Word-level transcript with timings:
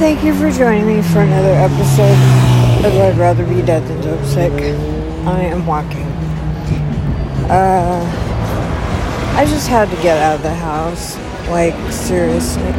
Thank 0.00 0.24
you 0.24 0.32
for 0.34 0.50
joining 0.50 0.86
me 0.86 1.02
for 1.02 1.20
another 1.20 1.52
episode 1.52 2.16
of 2.86 2.94
I'd 2.96 3.18
Rather 3.18 3.44
Be 3.44 3.60
Dead 3.60 3.86
Than 3.86 4.00
Dope 4.00 4.24
Sick. 4.24 4.50
I 4.50 5.42
am 5.42 5.66
walking. 5.66 6.06
Uh, 7.50 8.02
I 9.36 9.44
just 9.44 9.68
had 9.68 9.90
to 9.90 9.96
get 9.96 10.16
out 10.16 10.36
of 10.36 10.42
the 10.42 10.54
house. 10.54 11.18
Like, 11.50 11.74
seriously. 11.92 12.62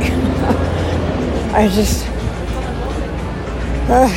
I 1.54 1.70
just. 1.72 2.08
Uh, 3.88 4.10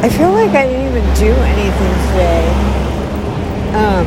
I 0.00 0.08
feel 0.08 0.32
like 0.32 0.52
I 0.52 0.66
didn't 0.66 0.96
even 0.96 1.14
do 1.14 1.30
anything 1.42 1.94
today. 2.08 2.48
Um, 3.76 4.06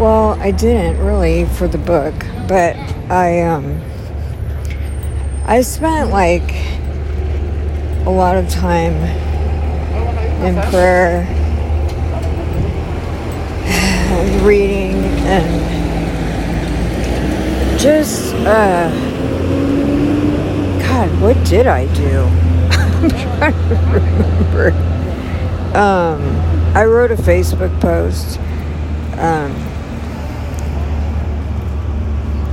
well, 0.00 0.36
I 0.40 0.50
didn't 0.50 0.98
really 1.06 1.44
for 1.44 1.68
the 1.68 1.78
book, 1.78 2.14
but 2.48 2.74
I, 3.08 3.40
um, 3.42 3.80
I 5.46 5.60
spent 5.60 6.08
like 6.08 6.54
a 8.06 8.10
lot 8.10 8.38
of 8.38 8.48
time 8.48 8.94
in 10.42 10.54
prayer, 10.70 11.26
and 13.66 14.42
reading, 14.46 14.94
and 15.26 15.74
just, 17.78 18.32
uh, 18.36 18.88
God, 20.80 21.20
what 21.20 21.36
did 21.46 21.66
I 21.66 21.92
do? 21.92 22.20
I'm 22.72 23.10
trying 23.10 23.52
to 23.52 23.74
remember. 23.92 24.70
Um, 25.76 26.22
I 26.74 26.86
wrote 26.86 27.10
a 27.10 27.16
Facebook 27.16 27.78
post. 27.82 28.38
Um, 29.18 29.54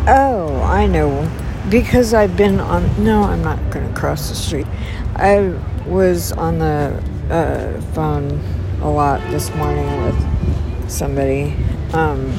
oh, 0.10 0.62
I 0.66 0.88
know 0.88 1.32
because 1.70 2.14
I've 2.14 2.36
been 2.36 2.60
on. 2.60 3.04
No, 3.04 3.24
I'm 3.24 3.44
not 3.44 3.58
going 3.72 3.88
to 3.88 4.00
cross 4.00 4.30
the 4.30 4.36
street. 4.36 4.68
I 5.16 5.58
was 5.86 6.32
on 6.32 6.60
the 6.60 7.04
uh, 7.30 7.82
phone 7.94 8.40
a 8.82 8.90
lot 8.90 9.22
this 9.32 9.54
morning 9.56 10.04
with 10.04 10.90
somebody. 10.90 11.56
Um, 11.94 12.34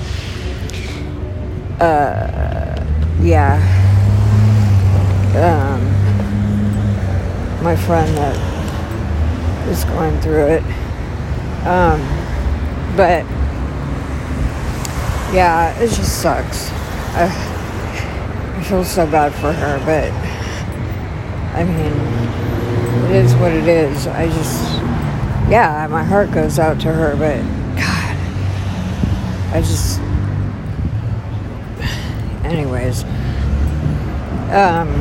uh, 1.81 2.85
yeah. 3.21 3.59
Um, 5.35 5.83
my 7.63 7.77
friend 7.77 8.17
that 8.17 9.69
is 9.69 9.85
going 9.85 10.21
through 10.21 10.47
it. 10.47 10.63
Um, 11.67 12.01
but 12.97 13.25
yeah, 15.33 15.73
it 15.79 15.89
just 15.89 16.21
sucks. 16.21 16.71
I 18.63 18.65
feel 18.65 18.85
so 18.85 19.05
bad 19.11 19.35
for 19.35 19.53
her, 19.53 19.79
but 19.85 20.13
I 21.59 21.65
mean, 21.65 23.11
it 23.11 23.25
is 23.25 23.35
what 23.35 23.51
it 23.51 23.67
is. 23.67 24.07
I 24.07 24.29
just, 24.29 24.63
yeah, 25.51 25.89
my 25.91 26.05
heart 26.05 26.31
goes 26.31 26.61
out 26.61 26.81
to 26.83 26.93
her, 26.93 27.17
but 27.17 27.43
God, 27.75 28.17
I 29.53 29.63
just, 29.63 29.99
anyways. 32.45 33.03
Um, 34.53 34.95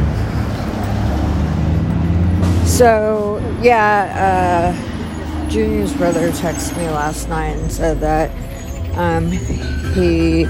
so, 2.66 3.38
yeah, 3.62 4.74
uh, 4.74 5.50
Junior's 5.52 5.94
brother 5.94 6.32
texted 6.32 6.78
me 6.78 6.90
last 6.90 7.30
night 7.30 7.58
and 7.58 7.72
said 7.72 8.00
that 8.00 8.32
um, 8.98 9.30
he 9.94 10.46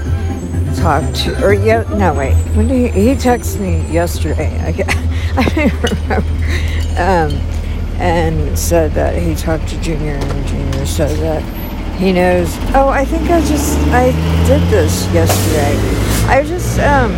talked 0.76 1.14
to, 1.16 1.44
or 1.44 1.52
yeah, 1.52 1.82
no, 1.96 2.14
wait. 2.14 2.34
When 2.56 2.68
he, 2.68 2.88
he 2.88 3.14
texted 3.14 3.60
me 3.60 3.92
yesterday? 3.92 4.58
I, 4.60 4.68
I 5.36 5.44
don't 5.54 5.82
remember. 5.82 6.28
Um, 6.98 7.52
and 8.02 8.58
said 8.58 8.92
that 8.92 9.14
he 9.14 9.34
talked 9.34 9.68
to 9.68 9.80
Junior, 9.80 10.14
and 10.14 10.46
Junior 10.48 10.86
said 10.86 11.16
that 11.20 11.42
he 11.98 12.12
knows. 12.12 12.56
Oh, 12.74 12.88
I 12.88 13.04
think 13.04 13.30
I 13.30 13.40
just 13.42 13.78
I 13.88 14.06
did 14.46 14.60
this 14.70 15.06
yesterday. 15.12 15.78
I 16.28 16.44
just 16.44 16.78
um. 16.80 17.12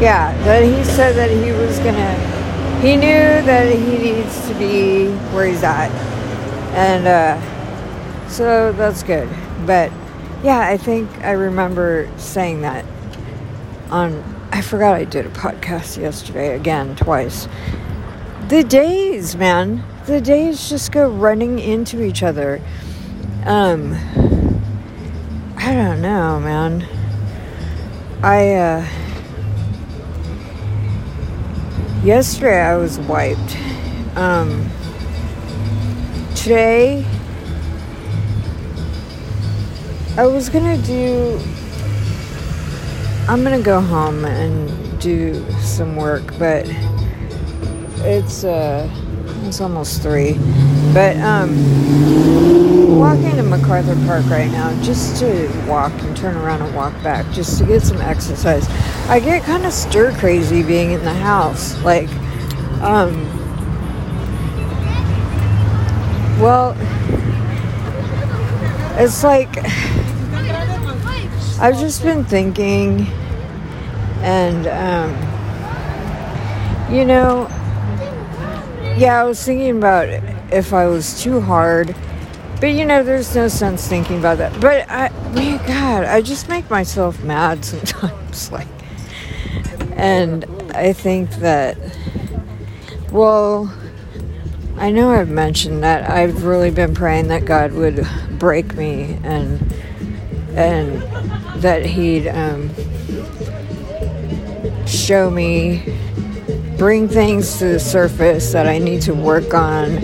Yeah, 0.00 0.36
that 0.44 0.62
he 0.62 0.84
said 0.84 1.16
that 1.16 1.30
he 1.30 1.50
was 1.52 1.78
gonna. 1.78 2.14
He 2.80 2.94
knew 2.94 3.42
that 3.46 3.74
he 3.74 3.98
needs 3.98 4.46
to 4.48 4.54
be 4.54 5.08
where 5.34 5.46
he's 5.46 5.62
at, 5.62 5.90
and 6.74 7.06
uh, 7.06 8.28
so 8.28 8.72
that's 8.72 9.02
good. 9.02 9.28
But 9.68 9.92
yeah, 10.42 10.60
I 10.60 10.78
think 10.78 11.10
I 11.18 11.32
remember 11.32 12.10
saying 12.16 12.62
that 12.62 12.86
on. 13.90 14.36
I 14.50 14.62
forgot 14.62 14.94
I 14.94 15.04
did 15.04 15.26
a 15.26 15.28
podcast 15.28 16.00
yesterday 16.00 16.56
again, 16.56 16.96
twice. 16.96 17.46
The 18.48 18.64
days, 18.64 19.36
man. 19.36 19.84
The 20.06 20.22
days 20.22 20.70
just 20.70 20.90
go 20.90 21.10
running 21.10 21.58
into 21.58 22.02
each 22.02 22.22
other. 22.22 22.62
Um, 23.44 23.92
I 25.58 25.74
don't 25.74 26.00
know, 26.00 26.40
man. 26.40 26.88
I, 28.22 28.54
uh, 28.54 28.88
yesterday 32.02 32.58
I 32.58 32.76
was 32.76 32.98
wiped. 33.00 33.58
Um, 34.16 34.70
today, 36.34 37.04
I 40.18 40.26
was 40.26 40.48
gonna 40.48 40.76
do. 40.78 41.38
I'm 43.28 43.44
gonna 43.44 43.62
go 43.62 43.80
home 43.80 44.24
and 44.24 45.00
do 45.00 45.48
some 45.60 45.94
work, 45.94 46.36
but 46.40 46.66
it's 47.98 48.42
uh, 48.42 48.90
it's 49.44 49.60
almost 49.60 50.02
three. 50.02 50.32
But 50.92 51.16
um, 51.18 51.54
walking 52.98 53.36
to 53.36 53.44
MacArthur 53.44 53.94
Park 54.06 54.26
right 54.26 54.50
now 54.50 54.74
just 54.82 55.20
to 55.20 55.46
walk 55.68 55.92
and 56.02 56.16
turn 56.16 56.34
around 56.34 56.62
and 56.62 56.74
walk 56.74 57.00
back, 57.04 57.32
just 57.32 57.56
to 57.60 57.64
get 57.64 57.82
some 57.82 58.00
exercise. 58.00 58.68
I 59.08 59.20
get 59.20 59.44
kind 59.44 59.64
of 59.64 59.72
stir 59.72 60.10
crazy 60.14 60.64
being 60.64 60.90
in 60.90 61.04
the 61.04 61.14
house, 61.14 61.80
like 61.84 62.08
um. 62.82 63.24
Well, 66.40 66.76
it's 68.98 69.22
like 69.22 69.54
I've 71.60 71.80
just 71.80 72.04
been 72.04 72.24
thinking, 72.24 73.08
and 74.22 74.68
um, 74.68 75.10
you 76.88 77.04
know, 77.04 77.48
yeah, 78.96 79.20
I 79.20 79.24
was 79.24 79.44
thinking 79.44 79.76
about 79.76 80.08
if 80.52 80.72
I 80.72 80.86
was 80.86 81.20
too 81.20 81.40
hard, 81.40 81.96
but 82.60 82.68
you 82.68 82.84
know, 82.84 83.02
there's 83.02 83.34
no 83.34 83.48
sense 83.48 83.88
thinking 83.88 84.20
about 84.20 84.38
that. 84.38 84.60
But 84.60 84.88
I, 84.88 85.08
my 85.32 85.58
God, 85.66 86.04
I 86.04 86.22
just 86.22 86.48
make 86.48 86.70
myself 86.70 87.24
mad 87.24 87.64
sometimes, 87.64 88.52
like, 88.52 88.68
and 89.96 90.44
I 90.74 90.92
think 90.92 91.30
that, 91.36 91.76
well. 93.10 93.74
I 94.76 94.92
know 94.92 95.10
I've 95.10 95.28
mentioned 95.28 95.82
that 95.82 96.08
I've 96.08 96.44
really 96.44 96.70
been 96.70 96.94
praying 96.94 97.26
that 97.28 97.44
God 97.44 97.72
would 97.72 98.06
break 98.38 98.76
me 98.76 99.18
and 99.24 99.74
and 100.54 101.02
that 101.60 101.84
he'd 101.84 102.28
um, 102.28 102.70
show 104.86 105.30
me, 105.30 105.82
bring 106.76 107.08
things 107.08 107.58
to 107.58 107.66
the 107.66 107.80
surface 107.80 108.52
that 108.52 108.66
I 108.66 108.78
need 108.78 109.02
to 109.02 109.14
work 109.14 109.54
on 109.54 109.96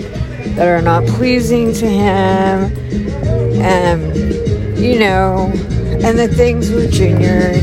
that 0.55 0.67
are 0.67 0.81
not 0.81 1.05
pleasing 1.07 1.73
to 1.73 1.87
him, 1.87 2.71
and 3.61 4.15
you 4.77 4.99
know, 4.99 5.49
and 6.03 6.19
the 6.19 6.27
things 6.27 6.71
with 6.71 6.91
Junior. 6.91 7.53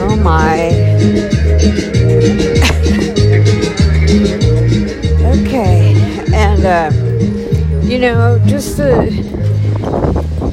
Oh 0.00 0.16
my. 0.16 0.70
okay, 5.42 5.94
and 6.32 6.64
uh, 6.64 6.90
you 7.86 7.98
know, 7.98 8.38
just 8.46 8.76
the 8.76 9.10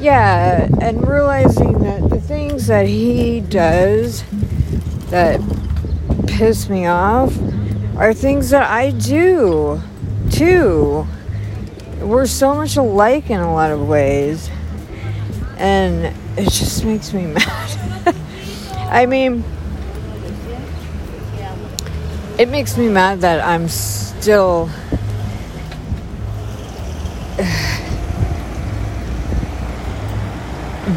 yeah, 0.02 0.68
and 0.82 1.08
realizing 1.08 1.78
that 1.80 2.13
things 2.64 2.68
that 2.68 2.88
he 2.88 3.42
does 3.42 4.24
that 5.10 5.42
piss 6.28 6.70
me 6.70 6.86
off 6.86 7.38
are 7.98 8.14
things 8.14 8.52
that 8.52 8.70
I 8.70 8.92
do 8.92 9.82
too. 10.32 11.06
We're 12.00 12.26
so 12.26 12.56
much 12.56 12.78
alike 12.78 13.30
in 13.30 13.42
a 13.42 13.54
lot 13.54 13.72
of 13.72 13.86
ways, 13.86 14.50
and 15.58 16.16
it 16.38 16.50
just 16.52 16.86
makes 16.86 17.12
me 17.12 17.26
mad. 17.34 18.16
I 18.90 19.08
mean, 19.08 19.44
it 22.38 22.48
makes 22.48 22.78
me 22.78 22.88
mad 22.88 23.20
that 23.22 23.46
I'm 23.46 23.68
still. 23.68 24.70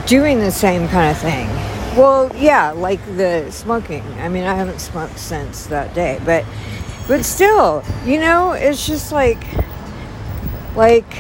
doing 0.07 0.41
the 0.41 0.51
same 0.51 0.89
kind 0.89 1.11
of 1.11 1.19
thing. 1.19 1.56
Well, 1.97 2.31
yeah, 2.37 2.73
like 2.73 3.05
the 3.17 3.51
smoking. 3.51 4.03
I 4.19 4.29
mean, 4.29 4.45
I 4.45 4.55
haven't 4.55 4.81
smoked 4.81 5.19
since 5.19 5.67
that 5.67 5.95
day, 5.95 6.21
but 6.25 6.45
but 7.09 7.25
still, 7.25 7.83
you 8.05 8.21
know, 8.21 8.53
it's 8.53 8.87
just 8.87 9.13
like 9.13 9.43
like 10.75 11.13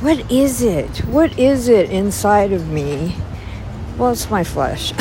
what 0.00 0.30
is 0.30 0.62
it? 0.62 0.98
What 1.04 1.38
is 1.38 1.68
it 1.68 1.90
inside 1.90 2.52
of 2.52 2.68
me? 2.68 3.16
Well, 3.98 4.12
it's 4.12 4.30
my 4.30 4.44
flesh. 4.44 4.92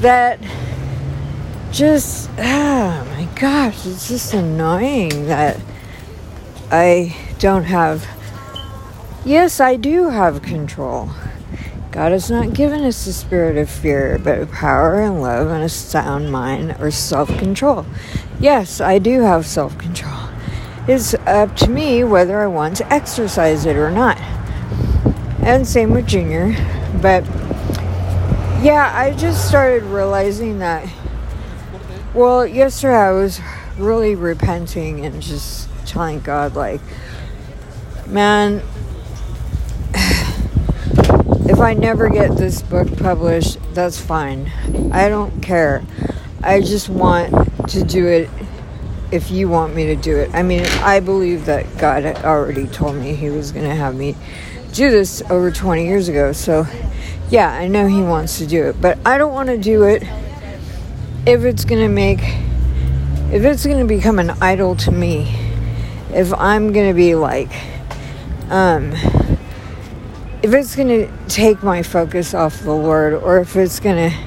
that 0.00 0.38
just 1.70 2.30
oh 2.38 3.04
my 3.16 3.28
gosh, 3.40 3.86
it's 3.86 4.08
just 4.08 4.34
annoying 4.34 5.26
that 5.26 5.58
I 6.70 7.16
don't 7.38 7.64
have 7.64 8.06
Yes, 9.24 9.60
I 9.60 9.76
do 9.76 10.08
have 10.08 10.42
control. 10.42 11.10
God 11.98 12.12
has 12.12 12.30
not 12.30 12.54
given 12.54 12.84
us 12.84 13.06
the 13.06 13.12
spirit 13.12 13.56
of 13.56 13.68
fear, 13.68 14.20
but 14.22 14.38
of 14.38 14.52
power 14.52 15.00
and 15.00 15.20
love 15.20 15.48
and 15.48 15.64
a 15.64 15.68
sound 15.68 16.30
mind 16.30 16.76
or 16.78 16.92
self 16.92 17.26
control. 17.38 17.84
Yes, 18.38 18.80
I 18.80 19.00
do 19.00 19.22
have 19.22 19.44
self 19.44 19.76
control. 19.78 20.28
It's 20.86 21.14
up 21.26 21.56
to 21.56 21.68
me 21.68 22.04
whether 22.04 22.38
I 22.38 22.46
want 22.46 22.76
to 22.76 22.92
exercise 22.92 23.66
it 23.66 23.74
or 23.74 23.90
not. 23.90 24.16
And 25.42 25.66
same 25.66 25.90
with 25.90 26.06
Junior. 26.06 26.54
But 27.02 27.24
yeah, 28.62 28.92
I 28.94 29.12
just 29.18 29.48
started 29.48 29.82
realizing 29.82 30.60
that. 30.60 30.88
Well, 32.14 32.46
yesterday 32.46 32.94
I 32.94 33.10
was 33.10 33.40
really 33.76 34.14
repenting 34.14 35.04
and 35.04 35.20
just 35.20 35.68
telling 35.84 36.20
God, 36.20 36.54
like, 36.54 36.80
man, 38.06 38.62
if 41.58 41.64
I 41.64 41.74
never 41.74 42.08
get 42.08 42.36
this 42.36 42.62
book 42.62 42.86
published, 42.98 43.58
that's 43.74 44.00
fine. 44.00 44.46
I 44.92 45.08
don't 45.08 45.42
care. 45.42 45.82
I 46.40 46.60
just 46.60 46.88
want 46.88 47.34
to 47.70 47.82
do 47.82 48.06
it 48.06 48.30
if 49.10 49.32
you 49.32 49.48
want 49.48 49.74
me 49.74 49.86
to 49.86 49.96
do 49.96 50.18
it. 50.18 50.32
I 50.32 50.44
mean, 50.44 50.64
I 50.82 51.00
believe 51.00 51.46
that 51.46 51.66
God 51.76 52.04
already 52.04 52.68
told 52.68 52.94
me 52.94 53.12
He 53.12 53.28
was 53.28 53.50
going 53.50 53.68
to 53.68 53.74
have 53.74 53.96
me 53.96 54.14
do 54.72 54.88
this 54.92 55.20
over 55.30 55.50
20 55.50 55.84
years 55.84 56.08
ago. 56.08 56.30
So, 56.30 56.64
yeah, 57.28 57.50
I 57.50 57.66
know 57.66 57.88
He 57.88 58.02
wants 58.02 58.38
to 58.38 58.46
do 58.46 58.66
it. 58.66 58.80
But 58.80 59.04
I 59.04 59.18
don't 59.18 59.34
want 59.34 59.48
to 59.48 59.58
do 59.58 59.82
it 59.82 60.04
if 61.26 61.42
it's 61.42 61.64
going 61.64 61.82
to 61.82 61.92
make, 61.92 62.20
if 63.32 63.42
it's 63.42 63.66
going 63.66 63.80
to 63.80 63.84
become 63.84 64.20
an 64.20 64.30
idol 64.40 64.76
to 64.76 64.92
me. 64.92 65.22
If 66.14 66.32
I'm 66.34 66.72
going 66.72 66.86
to 66.86 66.94
be 66.94 67.16
like, 67.16 67.50
um, 68.48 68.94
if 70.48 70.54
it's 70.54 70.74
going 70.74 70.88
to 70.88 71.28
take 71.28 71.62
my 71.62 71.82
focus 71.82 72.32
off 72.32 72.62
the 72.62 72.72
Lord 72.72 73.12
or 73.12 73.38
if 73.38 73.54
it's 73.54 73.80
going 73.80 74.10
to 74.10 74.18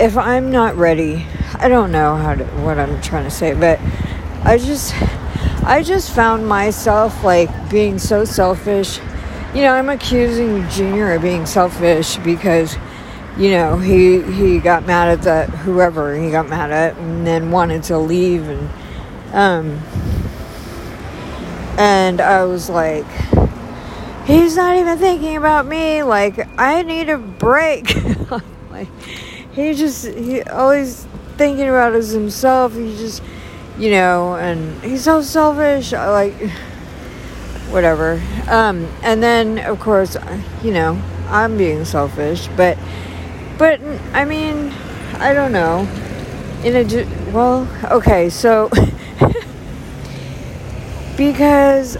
if 0.00 0.16
I'm 0.16 0.50
not 0.50 0.76
ready, 0.76 1.26
I 1.56 1.68
don't 1.68 1.92
know 1.92 2.16
how 2.16 2.34
to 2.34 2.44
what 2.62 2.78
I'm 2.78 2.98
trying 3.02 3.24
to 3.24 3.30
say, 3.30 3.52
but 3.52 3.78
I 4.44 4.56
just 4.56 4.94
I 5.62 5.82
just 5.82 6.10
found 6.14 6.48
myself 6.48 7.22
like 7.22 7.50
being 7.68 7.98
so 7.98 8.24
selfish. 8.24 8.98
You 9.54 9.60
know, 9.60 9.74
I'm 9.74 9.90
accusing 9.90 10.66
Junior 10.70 11.12
of 11.12 11.20
being 11.20 11.44
selfish 11.44 12.16
because 12.18 12.74
you 13.36 13.50
know, 13.50 13.76
he 13.76 14.22
he 14.22 14.58
got 14.58 14.86
mad 14.86 15.18
at 15.18 15.22
the 15.22 15.54
whoever 15.58 16.16
he 16.16 16.30
got 16.30 16.48
mad 16.48 16.70
at 16.70 16.96
and 16.96 17.26
then 17.26 17.50
wanted 17.50 17.82
to 17.84 17.98
leave 17.98 18.48
and 18.48 18.70
um 19.34 19.82
and 21.76 22.22
I 22.22 22.44
was 22.44 22.70
like 22.70 23.04
he's 24.28 24.56
not 24.56 24.76
even 24.76 24.98
thinking 24.98 25.36
about 25.36 25.66
me. 25.66 26.02
Like, 26.02 26.46
I 26.58 26.82
need 26.82 27.08
a 27.08 27.18
break. 27.18 27.94
like, 28.70 28.88
he 29.52 29.74
just, 29.74 30.06
he 30.06 30.42
always 30.42 31.06
thinking 31.36 31.68
about 31.68 31.94
is 31.94 32.10
himself. 32.10 32.74
He 32.74 32.96
just, 32.96 33.22
you 33.78 33.90
know, 33.90 34.36
and 34.36 34.80
he's 34.84 35.02
so 35.02 35.22
selfish. 35.22 35.92
Like, 35.92 36.34
whatever. 37.70 38.20
Um, 38.48 38.86
and 39.02 39.22
then, 39.22 39.58
of 39.60 39.80
course, 39.80 40.16
you 40.62 40.72
know, 40.72 41.00
I'm 41.28 41.56
being 41.58 41.84
selfish, 41.84 42.48
but, 42.56 42.78
but, 43.58 43.80
I 44.12 44.24
mean, 44.24 44.72
I 45.18 45.34
don't 45.34 45.52
know. 45.52 45.86
In 46.64 46.76
a, 46.76 47.32
well, 47.32 47.68
okay, 47.92 48.30
so, 48.30 48.68
because 51.16 51.96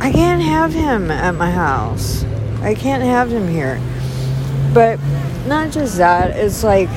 I 0.00 0.12
can't 0.12 0.40
have 0.40 0.72
him 0.72 1.10
at 1.10 1.34
my 1.34 1.50
house. 1.50 2.24
I 2.62 2.74
can't 2.74 3.02
have 3.02 3.30
him 3.30 3.48
here. 3.48 3.80
But 4.72 5.00
not 5.46 5.72
just 5.72 5.96
that, 5.96 6.36
it's 6.36 6.62
like 6.62 6.88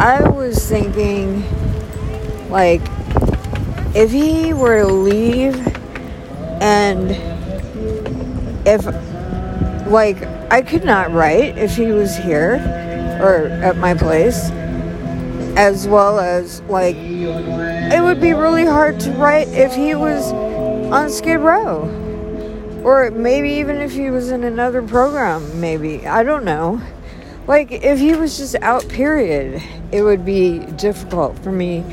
I 0.00 0.28
was 0.28 0.68
thinking 0.68 1.44
like 2.50 2.82
if 3.94 4.10
he 4.10 4.52
were 4.52 4.82
to 4.82 4.88
leave 4.88 5.54
and 6.60 7.10
if 8.66 8.84
like 9.86 10.22
I 10.50 10.60
could 10.62 10.84
not 10.84 11.12
write 11.12 11.56
if 11.56 11.76
he 11.76 11.92
was 11.92 12.16
here 12.16 12.56
or 13.22 13.46
at 13.46 13.76
my 13.76 13.94
place 13.94 14.50
as 15.56 15.86
well 15.86 16.18
as 16.18 16.62
like 16.62 16.96
it 16.96 18.02
would 18.02 18.20
be 18.20 18.32
really 18.32 18.64
hard 18.64 18.98
to 19.00 19.12
write 19.12 19.48
if 19.48 19.74
he 19.74 19.94
was 19.94 20.32
on 20.92 21.10
Skid 21.10 21.40
Row. 21.40 21.88
Or 22.84 23.10
maybe 23.10 23.50
even 23.50 23.76
if 23.80 23.92
he 23.92 24.10
was 24.10 24.30
in 24.30 24.44
another 24.44 24.82
program, 24.82 25.60
maybe. 25.60 26.06
I 26.06 26.22
don't 26.22 26.44
know. 26.44 26.82
Like, 27.46 27.72
if 27.72 27.98
he 27.98 28.14
was 28.14 28.36
just 28.36 28.54
out, 28.56 28.86
period, 28.88 29.62
it 29.90 30.02
would 30.02 30.24
be 30.24 30.58
difficult 30.76 31.38
for 31.38 31.50
me 31.50 31.84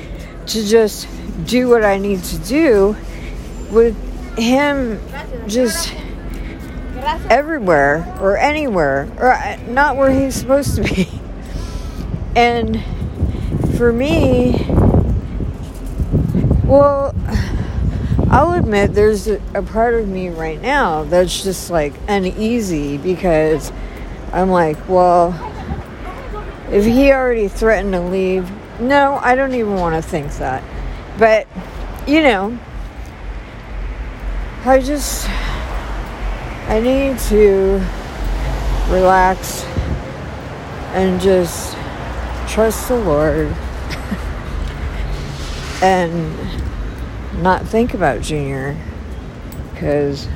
to 0.47 0.67
just 0.67 1.07
do 1.45 1.69
what 1.69 1.85
I 1.85 1.97
need 1.97 2.23
to 2.23 2.37
do 2.39 2.95
with 3.71 3.95
him 4.37 4.99
just 5.47 5.93
everywhere 7.29 8.15
or 8.19 8.37
anywhere 8.37 9.09
or 9.17 9.31
uh, 9.31 9.57
not 9.67 9.95
where 9.95 10.11
he's 10.11 10.35
supposed 10.35 10.75
to 10.75 10.83
be. 10.83 11.09
And 12.35 12.81
for 13.75 13.91
me, 13.91 14.63
well, 16.63 17.13
I'll 18.31 18.53
admit 18.53 18.93
there's 18.93 19.27
a, 19.27 19.39
part 19.63 19.95
of 19.95 20.07
me 20.07 20.29
right 20.29 20.61
now 20.61 21.03
that's 21.03 21.43
just 21.43 21.71
like 21.71 21.93
uneasy 22.07 22.99
because 22.99 23.71
I'm 24.31 24.51
like, 24.51 24.77
well, 24.87 25.33
if 26.71 26.85
he 26.85 27.11
already 27.11 27.47
threatened 27.47 27.93
to 27.93 28.01
leave, 28.01 28.47
no, 28.79 29.17
I 29.23 29.33
don't 29.33 29.55
even 29.55 29.73
want 29.73 29.95
to 29.95 30.01
think 30.07 30.31
that. 30.33 30.63
But, 31.17 31.47
you 32.07 32.21
know, 32.21 32.59
I 34.63 34.79
just, 34.79 35.27
I 36.67 36.79
need 36.79 37.17
to 37.29 37.83
relax 38.93 39.63
and 40.93 41.19
just 41.19 41.75
trust 42.47 42.89
the 42.89 42.95
Lord 42.95 43.47
and 45.81 46.68
not 47.37 47.65
think 47.65 47.93
about 47.93 48.21
junior 48.21 48.77
because 49.71 50.27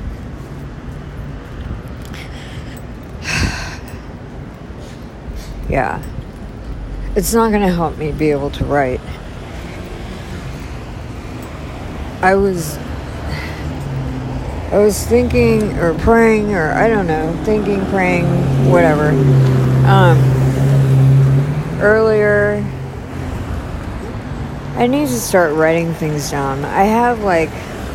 yeah. 5.68 6.02
It's 7.16 7.32
not 7.32 7.50
going 7.50 7.62
to 7.62 7.72
help 7.72 7.96
me 7.96 8.10
be 8.10 8.32
able 8.32 8.50
to 8.50 8.64
write. 8.64 9.00
I 12.20 12.34
was 12.34 12.76
i 14.74 14.78
was 14.78 15.06
thinking 15.06 15.78
or 15.78 15.94
praying 15.98 16.52
or 16.52 16.72
i 16.72 16.88
don't 16.88 17.06
know 17.06 17.32
thinking 17.44 17.86
praying 17.86 18.24
whatever 18.68 19.10
um 19.86 20.18
earlier 21.80 22.56
I 24.76 24.88
need 24.88 25.06
to 25.06 25.20
start 25.20 25.54
writing 25.54 25.94
things 25.94 26.32
down. 26.32 26.64
I 26.64 26.82
have 26.82 27.20
like 27.20 27.48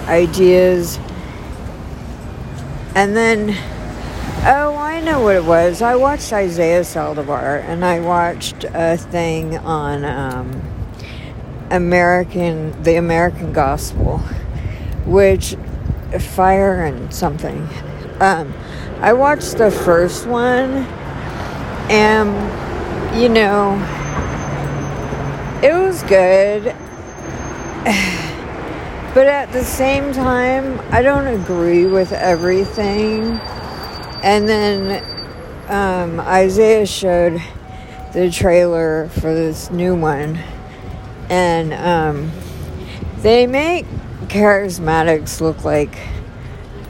ideas. 0.08 0.98
And 2.96 3.18
then, 3.18 3.50
oh, 4.46 4.78
I 4.78 5.02
know 5.02 5.20
what 5.20 5.36
it 5.36 5.44
was. 5.44 5.82
I 5.82 5.98
watched 5.98 6.32
Isaiah 6.32 6.82
Saldivar 6.82 7.62
and 7.64 7.84
I 7.84 8.00
watched 8.00 8.64
a 8.64 8.96
thing 8.96 9.58
on 9.58 10.06
um, 10.06 10.62
American, 11.70 12.82
the 12.84 12.96
American 12.96 13.52
Gospel, 13.52 14.20
which, 15.06 15.58
fire 16.18 16.86
and 16.86 17.14
something. 17.14 17.68
Um, 18.22 18.54
I 19.02 19.12
watched 19.12 19.58
the 19.58 19.70
first 19.70 20.26
one 20.28 20.88
and, 21.90 23.20
you 23.22 23.28
know, 23.28 23.78
it 25.64 25.74
was 25.74 26.04
good. 26.04 26.76
But 29.14 29.26
at 29.26 29.52
the 29.52 29.64
same 29.64 30.14
time, 30.14 30.80
I 30.92 31.02
don't 31.02 31.26
agree 31.26 31.88
with 31.88 32.12
everything 32.12 33.40
And 34.22 34.48
then 34.48 35.04
um, 35.70 36.20
Isaiah 36.20 36.86
showed 36.86 37.42
the 38.14 38.30
trailer 38.30 39.08
for 39.10 39.34
this 39.34 39.72
new 39.72 39.96
one, 39.96 40.38
and 41.30 41.74
um, 41.74 42.32
they 43.22 43.48
make 43.48 43.86
charismatics 44.28 45.40
look 45.42 45.64
like 45.64 45.96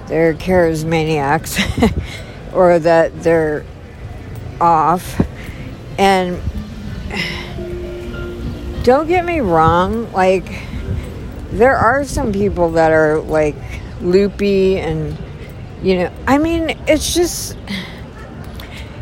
they're 0.07 0.33
charismaniacs 0.33 2.03
or 2.53 2.79
that 2.79 3.21
they're 3.21 3.63
off. 4.59 5.21
And 5.99 6.41
don't 8.89 9.07
get 9.07 9.23
me 9.23 9.39
wrong, 9.39 10.11
like, 10.13 10.63
there 11.51 11.77
are 11.77 12.03
some 12.03 12.33
people 12.33 12.71
that 12.71 12.91
are 12.91 13.19
like 13.19 13.55
loopy 14.01 14.79
and, 14.79 15.15
you 15.83 15.95
know, 15.95 16.11
I 16.25 16.39
mean, 16.39 16.75
it's 16.87 17.13
just 17.13 17.55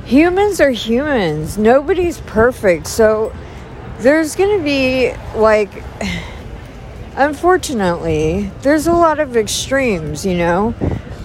humans 0.04 0.60
are 0.60 0.72
humans. 0.72 1.58
Nobody's 1.58 2.20
perfect. 2.20 2.88
So 2.88 3.34
there's 4.00 4.36
going 4.36 4.58
to 4.58 4.64
be 4.64 5.14
like 5.38 5.72
unfortunately, 7.16 8.52
there's 8.64 8.88
a 8.88 8.94
lot 8.94 9.22
of 9.22 9.38
extremes, 9.38 10.26
you 10.26 10.38
know? 10.38 10.76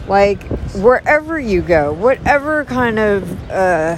Like 0.06 0.40
wherever 0.74 1.36
you 1.36 1.62
go, 1.62 1.92
whatever 1.92 2.64
kind 2.64 3.00
of 3.00 3.50
uh 3.50 3.96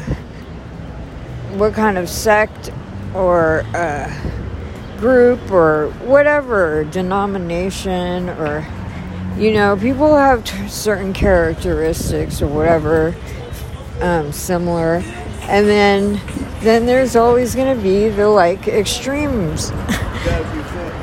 what 1.59 1.75
kind 1.75 1.99
of 1.99 2.09
sect 2.09 2.73
or 3.15 3.67
uh 3.75 4.11
group 5.05 5.51
or 5.51 5.91
whatever 6.07 6.83
denomination 6.85 8.31
or 8.31 8.67
you 9.37 9.53
know 9.53 9.77
people 9.77 10.17
have 10.17 10.43
t- 10.45 10.67
certain 10.67 11.13
characteristics 11.13 12.41
or 12.41 12.47
whatever 12.47 13.15
um, 14.01 14.33
similar. 14.33 15.03
And 15.43 15.69
then 15.69 16.21
then 16.61 16.87
there's 16.87 17.17
always 17.17 17.55
going 17.55 17.77
to 17.77 17.83
be 17.83 18.09
the 18.09 18.31
like 18.31 18.67
extremes. 18.67 19.73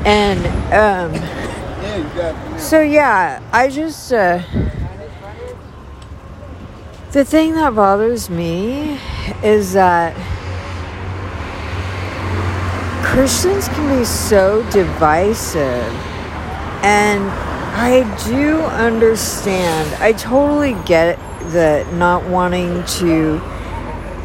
And 0.03 0.41
um, 0.73 1.13
so 2.57 2.81
yeah 2.81 3.39
i 3.51 3.67
just 3.67 4.11
uh, 4.11 4.41
the 7.11 7.23
thing 7.23 7.53
that 7.53 7.75
bothers 7.75 8.31
me 8.31 8.97
is 9.43 9.73
that 9.73 10.15
christians 13.11 13.67
can 13.69 13.99
be 13.99 14.05
so 14.05 14.67
divisive 14.71 15.93
and 16.83 17.23
i 17.77 18.01
do 18.27 18.61
understand 18.61 19.93
i 20.01 20.11
totally 20.13 20.75
get 20.85 21.17
the 21.51 21.85
not 21.93 22.23
wanting 22.25 22.83
to 22.85 23.41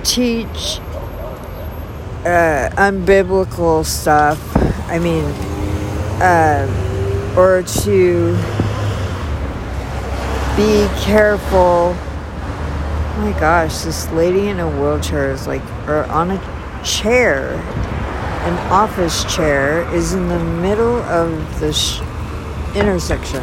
teach 0.05 0.79
uh, 2.27 2.71
unbiblical 2.77 3.85
stuff. 3.85 4.41
I 4.89 4.99
mean, 4.99 5.25
uh, 6.21 6.67
or 7.37 7.63
to 7.63 8.33
be 10.57 10.89
careful. 11.03 11.95
Oh 11.97 13.19
my 13.19 13.39
gosh, 13.39 13.79
this 13.83 14.11
lady 14.11 14.49
in 14.49 14.59
a 14.59 14.69
wheelchair 14.69 15.31
is 15.31 15.47
like, 15.47 15.63
or 15.89 16.05
on 16.07 16.33
a 16.33 16.83
chair, 16.85 17.55
an 18.47 18.73
office 18.73 19.25
chair, 19.35 19.83
is 19.95 20.15
in 20.15 20.29
the 20.29 20.39
middle 20.39 21.03
of 21.03 21.61
the 21.61 21.73
sh- 21.73 22.01
intersection, 22.77 23.43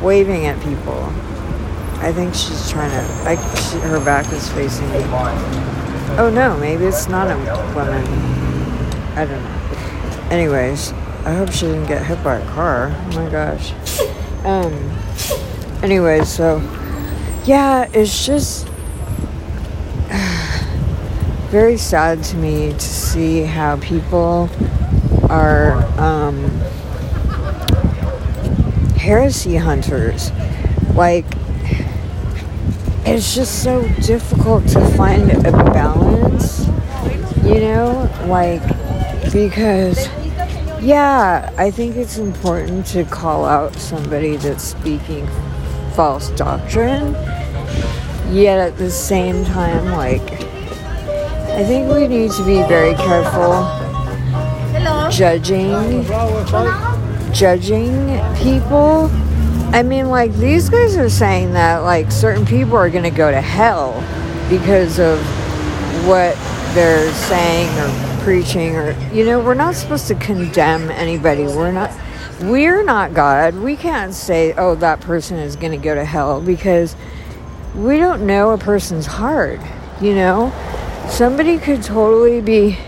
waving 0.00 0.46
at 0.46 0.62
people. 0.62 1.02
I 2.00 2.12
think 2.12 2.34
she's 2.34 2.70
trying 2.70 2.90
to. 2.90 3.24
Like, 3.24 3.38
she, 3.38 3.78
her 3.78 4.02
back 4.04 4.30
is 4.32 4.48
facing 4.52 4.90
me. 4.90 5.00
Oh 6.18 6.30
no, 6.32 6.56
maybe 6.58 6.84
it's 6.84 7.08
not 7.08 7.30
a 7.30 7.36
woman. 7.74 8.04
I 9.16 9.24
don't 9.26 9.42
know. 9.42 10.28
Anyways, 10.30 10.92
I 11.24 11.34
hope 11.34 11.50
she 11.50 11.66
didn't 11.66 11.86
get 11.86 12.04
hit 12.04 12.22
by 12.24 12.36
a 12.36 12.46
car. 12.52 12.90
Oh 12.94 13.16
my 13.16 13.30
gosh. 13.30 13.72
Um. 14.44 14.72
Anyway, 15.82 16.24
so 16.24 16.60
yeah, 17.44 17.88
it's 17.92 18.24
just 18.24 18.66
very 21.46 21.76
sad 21.76 22.22
to 22.24 22.36
me 22.36 22.72
to 22.72 22.80
see 22.80 23.42
how 23.42 23.76
people 23.76 24.50
are 25.30 25.74
um, 26.00 26.44
heresy 28.96 29.56
hunters. 29.56 30.32
Like 30.94 31.24
it's 33.04 33.34
just 33.34 33.62
so 33.62 33.86
difficult 34.02 34.66
to 34.68 34.84
find 34.96 35.30
a 35.46 35.52
balance, 35.52 36.66
you 37.44 37.60
know, 37.60 38.10
like 38.26 38.62
because 39.32 40.08
yeah, 40.80 41.52
I 41.56 41.70
think 41.70 41.96
it's 41.96 42.18
important 42.18 42.86
to 42.86 43.04
call 43.04 43.44
out 43.44 43.74
somebody 43.76 44.36
that's 44.36 44.64
speaking 44.64 45.28
false 45.94 46.30
doctrine. 46.30 47.12
Yet 48.32 48.58
at 48.58 48.76
the 48.76 48.90
same 48.90 49.44
time, 49.44 49.92
like 49.92 50.45
I 51.56 51.64
think 51.64 51.90
we 51.92 52.06
need 52.06 52.30
to 52.32 52.44
be 52.44 52.62
very 52.68 52.94
careful 52.94 53.64
judging 55.10 56.04
judging 57.32 58.20
people 58.36 59.10
I 59.72 59.82
mean, 59.82 60.08
like, 60.08 60.32
these 60.34 60.68
guys 60.68 60.96
are 60.96 61.10
saying 61.10 61.52
that, 61.52 61.78
like, 61.78 62.12
certain 62.12 62.46
people 62.46 62.76
are 62.76 62.88
going 62.88 63.04
to 63.04 63.10
go 63.10 63.30
to 63.30 63.40
hell 63.40 63.92
because 64.48 64.98
of 64.98 65.18
what 66.06 66.34
they're 66.72 67.12
saying 67.12 67.68
or 67.80 68.22
preaching, 68.22 68.76
or, 68.76 68.92
you 69.12 69.26
know, 69.26 69.40
we're 69.40 69.54
not 69.54 69.74
supposed 69.74 70.06
to 70.06 70.14
condemn 70.14 70.90
anybody. 70.90 71.42
We're 71.42 71.72
not, 71.72 71.90
we're 72.42 72.84
not 72.84 73.12
God. 73.12 73.56
We 73.56 73.76
can't 73.76 74.14
say, 74.14 74.54
oh, 74.54 74.76
that 74.76 75.00
person 75.00 75.36
is 75.36 75.56
going 75.56 75.72
to 75.72 75.78
go 75.78 75.94
to 75.94 76.04
hell 76.04 76.40
because 76.40 76.94
we 77.74 77.98
don't 77.98 78.24
know 78.24 78.52
a 78.52 78.58
person's 78.58 79.06
heart, 79.06 79.60
you 80.00 80.14
know? 80.14 80.52
Somebody 81.08 81.58
could 81.58 81.82
totally 81.82 82.40
be 82.40 82.78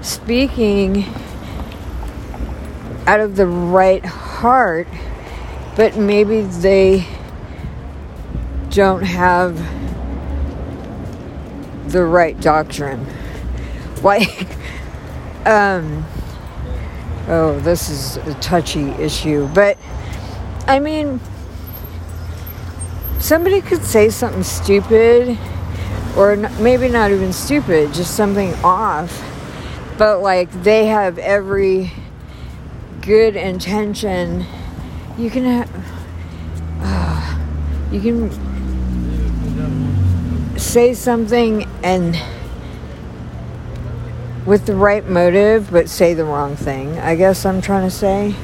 speaking 0.00 1.04
out 3.06 3.20
of 3.20 3.36
the 3.36 3.46
right 3.46 4.04
heart 4.04 4.86
but 5.74 5.96
maybe 5.96 6.42
they 6.42 7.06
don't 8.70 9.02
have 9.02 9.56
the 11.90 12.04
right 12.04 12.40
doctrine. 12.40 13.06
Like, 14.02 14.48
um, 15.46 16.04
oh, 17.28 17.56
this 17.62 17.88
is 17.88 18.16
a 18.16 18.34
touchy 18.40 18.90
issue, 18.90 19.46
but 19.54 19.78
I 20.66 20.80
mean, 20.80 21.20
somebody 23.20 23.60
could 23.60 23.84
say 23.84 24.08
something 24.10 24.42
stupid, 24.42 25.38
or 26.16 26.36
maybe 26.60 26.88
not 26.88 27.10
even 27.10 27.32
stupid, 27.32 27.92
just 27.94 28.14
something 28.14 28.54
off, 28.64 29.22
but 29.98 30.20
like 30.20 30.50
they 30.62 30.86
have 30.86 31.18
every 31.18 31.92
good 33.00 33.36
intention. 33.36 34.44
You 35.18 35.30
can 35.30 35.44
have, 35.44 35.70
uh, 36.80 37.90
you 37.92 38.00
can 38.00 38.52
say 40.58 40.94
something 40.94 41.68
and 41.82 42.16
with 44.46 44.66
the 44.66 44.74
right 44.74 45.08
motive 45.08 45.70
but 45.70 45.88
say 45.88 46.14
the 46.14 46.24
wrong 46.24 46.56
thing 46.56 46.98
i 46.98 47.14
guess 47.14 47.46
i'm 47.46 47.60
trying 47.60 47.88
to 47.88 47.90
say. 47.90 48.34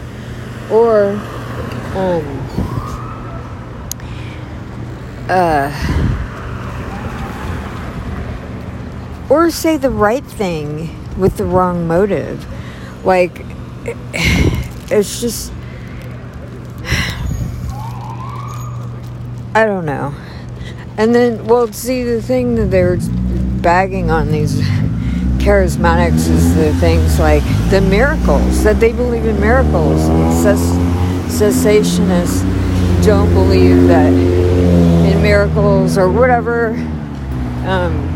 Or 0.71 1.11
um 1.95 2.39
uh 5.29 6.18
or 9.31 9.51
say 9.51 9.77
the 9.77 9.91
right 9.91 10.25
thing 10.25 10.95
with 11.19 11.37
the 11.37 11.45
wrong 11.45 11.87
motive 11.87 12.47
like 13.05 13.45
it's 14.91 15.21
just 15.21 15.53
I 19.55 19.65
don't 19.65 19.87
know. 19.87 20.15
And 20.97 21.15
then, 21.15 21.47
well, 21.47 21.73
see, 21.73 22.05
the 22.05 22.23
thing 22.23 22.55
that 22.57 22.67
they 22.67 22.83
were 22.83 22.99
bagging 23.61 24.09
on 24.11 24.31
these 24.31 24.61
charismatics 25.39 26.29
is 26.29 26.55
the 26.55 26.73
things 26.75 27.19
like 27.19 27.43
the 27.71 27.81
miracles, 27.81 28.63
that 28.63 28.79
they 28.79 28.93
believe 28.93 29.27
in 29.27 29.41
miracles. 29.41 30.01
cessationists 31.27 32.45
don't 33.05 33.33
believe 33.35 33.89
that 33.89 34.13
in 34.13 35.23
miracles 35.23 35.99
or 35.99 36.11
whatever. 36.11 36.71
Um, 37.67 38.08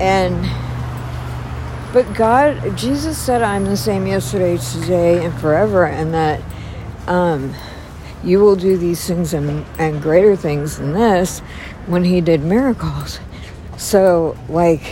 and, 0.00 0.34
but 1.92 2.12
God, 2.14 2.76
Jesus 2.76 3.18
said, 3.18 3.42
I'm 3.42 3.64
the 3.64 3.76
same 3.76 4.06
yesterday, 4.06 4.56
today, 4.56 5.24
and 5.24 5.34
forever, 5.40 5.86
and 5.86 6.14
that, 6.14 6.42
um, 7.06 7.54
you 8.24 8.40
will 8.40 8.56
do 8.56 8.76
these 8.76 9.06
things 9.06 9.32
and, 9.32 9.64
and 9.78 10.02
greater 10.02 10.34
things 10.36 10.78
than 10.78 10.92
this 10.92 11.40
when 11.86 12.04
he 12.04 12.20
did 12.20 12.42
miracles. 12.42 13.20
So, 13.76 14.36
like, 14.48 14.82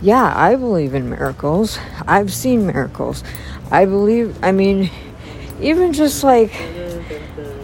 yeah, 0.00 0.32
I 0.34 0.56
believe 0.56 0.94
in 0.94 1.10
miracles. 1.10 1.78
I've 2.06 2.32
seen 2.32 2.66
miracles. 2.66 3.22
I 3.70 3.84
believe, 3.84 4.36
I 4.42 4.52
mean, 4.52 4.90
even 5.60 5.92
just 5.92 6.24
like, 6.24 6.52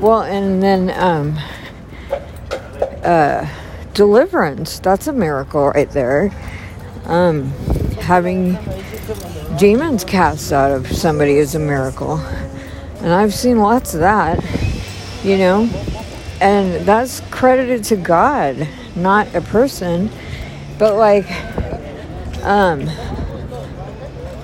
well, 0.00 0.22
and 0.22 0.62
then, 0.62 0.90
um, 0.90 1.38
uh, 3.02 3.48
deliverance, 3.94 4.78
that's 4.78 5.06
a 5.06 5.12
miracle 5.12 5.68
right 5.68 5.90
there. 5.90 6.30
Um, 7.04 7.50
having 8.00 8.58
demons 9.58 10.04
cast 10.04 10.52
out 10.52 10.70
of 10.70 10.90
somebody 10.90 11.32
is 11.32 11.54
a 11.54 11.58
miracle. 11.58 12.18
And 13.00 13.12
I've 13.12 13.34
seen 13.34 13.58
lots 13.58 13.94
of 13.94 14.00
that, 14.00 14.42
you 15.24 15.36
know, 15.36 15.64
and 16.40 16.86
that's 16.86 17.20
credited 17.30 17.84
to 17.84 17.96
God, 17.96 18.68
not 18.94 19.34
a 19.34 19.40
person. 19.40 20.10
But 20.78 20.96
like, 20.96 21.30
um, 22.42 22.88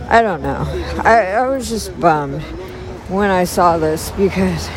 I 0.08 0.22
don't 0.22 0.42
know. 0.42 0.64
I, 1.04 1.32
I 1.32 1.48
was 1.48 1.68
just 1.68 1.98
bummed 2.00 2.42
when 3.08 3.30
I 3.30 3.44
saw 3.44 3.78
this 3.78 4.10
because 4.12 4.68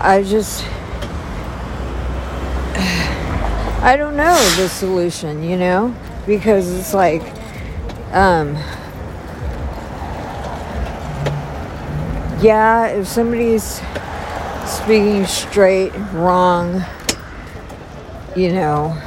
I 0.00 0.22
just 0.22 0.64
I 3.84 3.98
don't 3.98 4.16
know 4.16 4.34
the 4.56 4.66
solution, 4.66 5.42
you 5.42 5.58
know, 5.58 5.94
because 6.24 6.72
it's 6.72 6.94
like 6.94 7.20
um 8.14 8.54
yeah, 12.40 12.86
if 12.86 13.06
somebody's 13.06 13.82
speaking 14.64 15.26
straight 15.26 15.94
wrong, 16.14 16.82
you 18.34 18.54
know, 18.54 18.98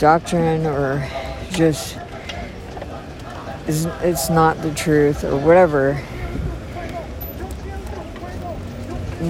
doctrine 0.00 0.66
or 0.66 1.08
just 1.52 1.96
it's 3.68 4.30
not 4.30 4.60
the 4.62 4.74
truth 4.74 5.22
or 5.22 5.36
whatever 5.36 6.02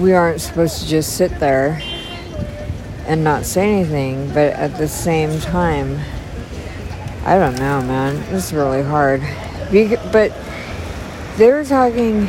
we 0.01 0.13
aren't 0.13 0.41
supposed 0.41 0.81
to 0.81 0.87
just 0.87 1.15
sit 1.15 1.39
there 1.39 1.79
and 3.09 3.23
not 3.23 3.43
say 3.43 3.73
anything, 3.73 4.27
but 4.27 4.53
at 4.53 4.77
the 4.77 4.87
same 4.87 5.39
time, 5.41 5.99
I 7.25 7.39
don't 7.39 7.55
know, 7.55 7.81
man. 7.81 8.15
It's 8.33 8.53
really 8.53 8.83
hard. 8.83 9.21
But 10.11 10.31
they're 11.35 11.63
talking 11.65 12.25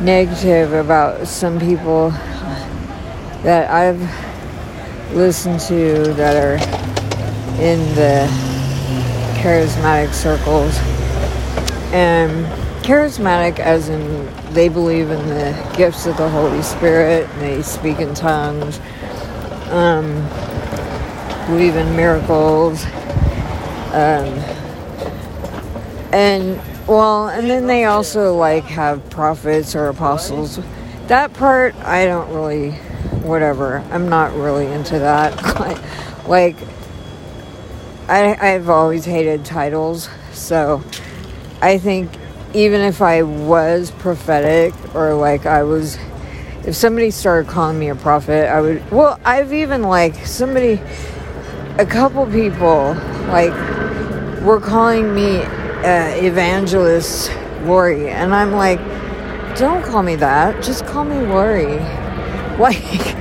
negative 0.00 0.72
about 0.72 1.28
some 1.28 1.60
people 1.60 2.10
that 3.44 3.70
I've 3.70 4.00
listened 5.14 5.60
to 5.60 6.14
that 6.14 6.36
are 6.36 6.58
in 7.62 7.78
the 7.94 8.26
charismatic 9.40 10.12
circles. 10.12 10.76
And 11.92 12.44
charismatic, 12.82 13.60
as 13.60 13.88
in 13.88 14.28
they 14.52 14.68
believe 14.68 15.10
in 15.10 15.28
the 15.28 15.74
gifts 15.76 16.06
of 16.06 16.16
the 16.16 16.28
Holy 16.28 16.62
Spirit, 16.62 17.28
and 17.30 17.40
they 17.40 17.62
speak 17.62 18.00
in 18.00 18.14
tongues, 18.14 18.80
um, 19.70 20.26
believe 21.46 21.76
in 21.76 21.94
miracles, 21.96 22.84
um, 23.92 24.26
and 26.12 26.60
well, 26.86 27.28
and 27.28 27.48
then 27.48 27.66
they 27.66 27.84
also 27.84 28.36
like 28.36 28.64
have 28.64 29.08
prophets 29.10 29.74
or 29.74 29.88
apostles. 29.88 30.58
That 31.06 31.32
part 31.34 31.74
I 31.76 32.06
don't 32.06 32.32
really, 32.32 32.72
whatever. 33.22 33.78
I'm 33.90 34.08
not 34.08 34.34
really 34.34 34.66
into 34.66 34.98
that. 34.98 35.34
like, 36.28 36.56
I 38.08 38.36
I've 38.54 38.68
always 38.68 39.04
hated 39.04 39.44
titles, 39.44 40.08
so 40.32 40.82
I 41.62 41.78
think 41.78 42.10
even 42.54 42.80
if 42.80 43.00
I 43.02 43.22
was 43.22 43.90
prophetic 43.92 44.74
or 44.94 45.14
like 45.14 45.46
I 45.46 45.62
was, 45.62 45.98
if 46.66 46.74
somebody 46.74 47.10
started 47.10 47.48
calling 47.50 47.78
me 47.78 47.88
a 47.88 47.94
prophet, 47.94 48.48
I 48.48 48.60
would, 48.60 48.90
well, 48.90 49.18
I've 49.24 49.52
even 49.52 49.82
like 49.82 50.14
somebody, 50.26 50.80
a 51.78 51.86
couple 51.86 52.26
people 52.26 52.94
like 53.28 53.52
were 54.42 54.60
calling 54.60 55.14
me 55.14 55.38
uh, 55.38 56.14
evangelist 56.16 57.32
Lori, 57.62 58.10
and 58.10 58.34
I'm 58.34 58.52
like, 58.52 58.78
don't 59.56 59.82
call 59.82 60.02
me 60.02 60.16
that, 60.16 60.62
just 60.62 60.86
call 60.86 61.04
me 61.04 61.26
Lori. 61.26 61.78
Like, 62.60 63.16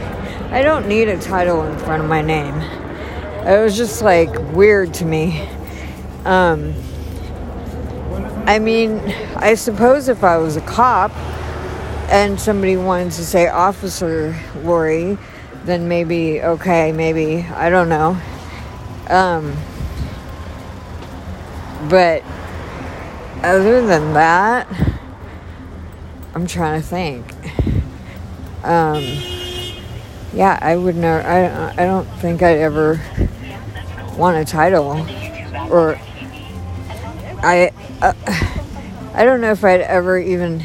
I 0.51 0.61
don't 0.61 0.85
need 0.89 1.07
a 1.07 1.17
title 1.17 1.63
in 1.63 1.77
front 1.77 2.03
of 2.03 2.09
my 2.09 2.21
name. 2.21 2.55
It 3.47 3.63
was 3.63 3.77
just 3.77 4.01
like 4.01 4.37
weird 4.51 4.93
to 4.95 5.05
me. 5.05 5.47
Um, 6.25 6.73
I 8.45 8.59
mean, 8.59 8.99
I 9.37 9.53
suppose 9.53 10.09
if 10.09 10.25
I 10.25 10.35
was 10.35 10.57
a 10.57 10.61
cop 10.61 11.11
and 12.09 12.39
somebody 12.39 12.75
wanted 12.77 13.11
to 13.13 13.25
say 13.25 13.47
Officer 13.47 14.35
Lori, 14.63 15.17
then 15.65 15.87
maybe, 15.87 16.41
okay, 16.41 16.91
maybe, 16.91 17.43
I 17.43 17.69
don't 17.69 17.89
know. 17.89 18.17
Um, 19.07 19.55
but 21.89 22.23
other 23.43 23.85
than 23.85 24.13
that, 24.13 24.67
I'm 26.33 26.47
trying 26.47 26.81
to 26.81 26.87
think. 26.87 27.25
Um, 28.63 29.03
yeah, 30.33 30.59
I 30.61 30.75
would 30.75 30.95
never, 30.95 31.27
I, 31.27 31.71
I 31.71 31.85
don't 31.85 32.05
think 32.19 32.41
I'd 32.41 32.57
ever 32.57 33.01
want 34.17 34.37
a 34.37 34.45
title 34.45 35.05
or 35.71 35.97
I 37.41 37.71
uh, 38.01 38.13
I 39.13 39.23
don't 39.23 39.39
know 39.39 39.51
if 39.51 39.63
I'd 39.63 39.81
ever 39.81 40.19
even 40.19 40.63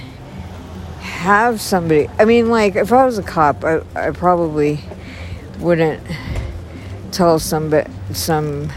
have 1.25 1.59
somebody. 1.59 2.09
I 2.19 2.27
mean, 2.27 2.51
like 2.51 2.77
if 2.77 2.93
I 2.93 3.07
was 3.07 3.19
a 3.19 3.23
cop, 3.23 3.65
I 3.65 3.81
I 3.97 4.11
probably 4.11 4.81
wouldn't 5.59 6.03
tell 7.13 7.39
some 7.39 7.73
some 8.13 8.71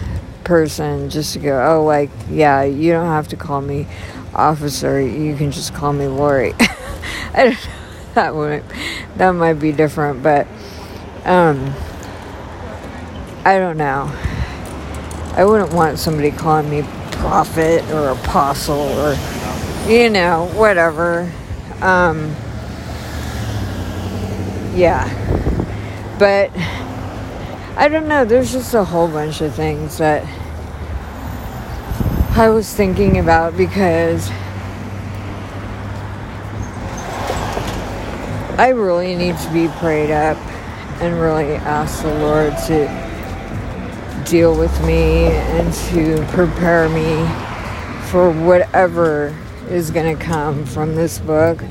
person 0.46 1.10
just 1.10 1.34
to 1.34 1.40
go, 1.40 1.62
oh, 1.62 1.84
like 1.84 2.10
yeah, 2.30 2.64
you 2.64 2.94
don't 2.94 3.08
have 3.08 3.28
to 3.30 3.36
call 3.36 3.62
me 3.62 3.86
officer. 4.34 5.02
You 5.02 5.36
can 5.36 5.52
just 5.52 5.74
call 5.74 5.92
me 5.92 6.08
Lori. 6.08 6.54
I 7.34 7.44
don't 7.44 7.54
know. 7.54 7.74
That 8.18 8.34
would 8.34 8.64
that 9.18 9.30
might 9.34 9.60
be 9.60 9.72
different, 9.72 10.24
but 10.24 10.48
um, 11.24 11.72
I 13.46 13.60
don't 13.60 13.78
know. 13.78 14.10
I 15.36 15.46
wouldn't 15.46 15.72
want 15.72 16.00
somebody 16.00 16.32
calling 16.32 16.68
me 16.68 16.82
prophet 17.12 17.84
or 17.92 18.10
apostle 18.10 18.80
or, 18.80 19.16
you 19.88 20.10
know, 20.10 20.50
whatever. 20.56 21.32
Um, 21.82 22.36
yeah. 24.76 25.08
But 26.18 26.52
I 27.78 27.88
don't 27.90 28.08
know. 28.08 28.26
There's 28.26 28.52
just 28.52 28.74
a 28.74 28.84
whole 28.84 29.08
bunch 29.08 29.42
of 29.42 29.54
things 29.54 29.98
that 30.00 30.26
I 32.36 32.50
was 32.50 32.74
thinking 32.74 33.20
about 33.20 33.56
because 33.58 34.30
I 38.60 38.70
really 38.70 39.16
need 39.16 39.38
to 39.38 39.54
be 39.54 39.68
prayed 39.80 40.12
up 40.12 40.38
and 41.00 41.20
really 41.20 41.54
ask 41.56 42.02
the 42.02 42.14
Lord 42.16 42.54
to 42.66 44.24
deal 44.28 44.58
with 44.58 44.74
me 44.84 45.26
and 45.28 45.72
to 45.74 46.26
prepare 46.32 46.90
me 46.90 47.28
for 48.10 48.32
whatever 48.32 49.36
is 49.70 49.92
going 49.92 50.18
to 50.18 50.24
come 50.24 50.66
from 50.66 50.96
this 50.96 51.20
book 51.20 51.64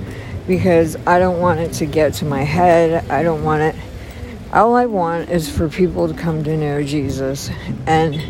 because 0.47 0.97
I 1.07 1.19
don't 1.19 1.41
want 1.41 1.61
it 1.61 1.73
to 1.75 1.87
get 1.87 2.15
to 2.15 2.25
my 2.25 2.43
head. 2.43 3.11
I 3.11 3.23
don't 3.23 3.43
want 3.43 3.63
it. 3.63 3.77
All 4.53 4.75
I 4.75 4.87
want 4.87 5.29
is 5.29 5.51
for 5.51 5.69
people 5.69 6.09
to 6.09 6.15
come 6.15 6.45
to 6.45 6.57
know 6.57 6.83
Jesus. 6.83 7.51
And 7.87 8.21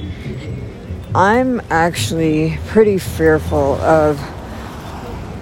I'm 1.15 1.61
actually 1.71 2.59
pretty 2.67 2.99
fearful 2.99 3.75
of 3.77 4.19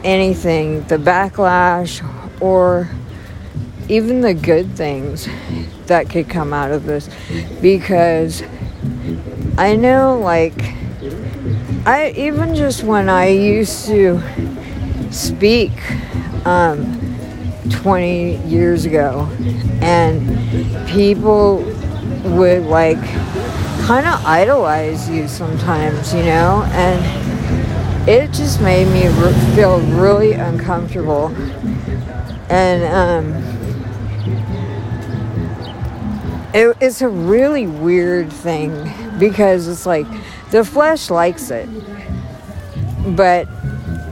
anything, 0.04 0.82
the 0.84 0.96
backlash 0.96 2.02
or 2.40 2.88
even 3.88 4.20
the 4.20 4.34
good 4.34 4.70
things 4.72 5.28
that 5.86 6.08
could 6.08 6.28
come 6.28 6.52
out 6.52 6.72
of 6.72 6.84
this 6.84 7.08
because 7.60 8.42
I 9.56 9.76
know, 9.76 10.18
like, 10.18 10.54
I 11.86 12.14
even 12.16 12.54
just 12.54 12.82
when 12.82 13.10
I 13.10 13.28
used 13.28 13.86
to 13.88 14.20
speak 15.10 15.70
um, 16.46 16.98
20 17.70 18.36
years 18.46 18.86
ago, 18.86 19.28
and 19.82 20.88
people 20.88 21.56
would 22.24 22.62
like 22.62 23.02
kind 23.82 24.06
of 24.06 24.24
idolize 24.24 25.10
you 25.10 25.28
sometimes, 25.28 26.14
you 26.14 26.22
know, 26.22 26.62
and 26.72 28.08
it 28.08 28.32
just 28.32 28.62
made 28.62 28.86
me 28.86 29.06
re- 29.08 29.54
feel 29.54 29.80
really 29.80 30.32
uncomfortable. 30.32 31.28
And 32.48 32.84
um, 32.84 33.54
it, 36.54 36.76
it's 36.80 37.02
a 37.02 37.08
really 37.08 37.66
weird 37.66 38.32
thing 38.32 38.90
because 39.18 39.68
it's 39.68 39.84
like 39.84 40.06
the 40.50 40.64
flesh 40.64 41.10
likes 41.10 41.50
it, 41.50 41.68
but 43.16 43.46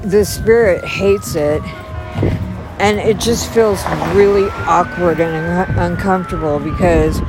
the 0.02 0.24
spirit 0.24 0.84
hates 0.84 1.34
it. 1.34 1.62
And 2.78 2.98
it 2.98 3.20
just 3.20 3.52
feels 3.52 3.84
really 4.12 4.48
awkward 4.66 5.20
and 5.20 5.36
un- 5.78 5.92
uncomfortable 5.92 6.58
because 6.58 7.20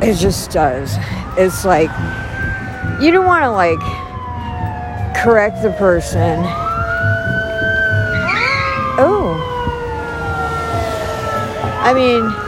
it 0.00 0.16
just 0.16 0.50
does. 0.50 0.96
It's 1.36 1.66
like 1.66 1.90
you 3.00 3.10
don't 3.10 3.26
want 3.26 3.44
to 3.44 3.50
like 3.50 3.78
correct 5.22 5.62
the 5.62 5.72
person. 5.72 6.40
Oh. 9.00 9.44
I 11.84 11.92
mean, 11.94 12.47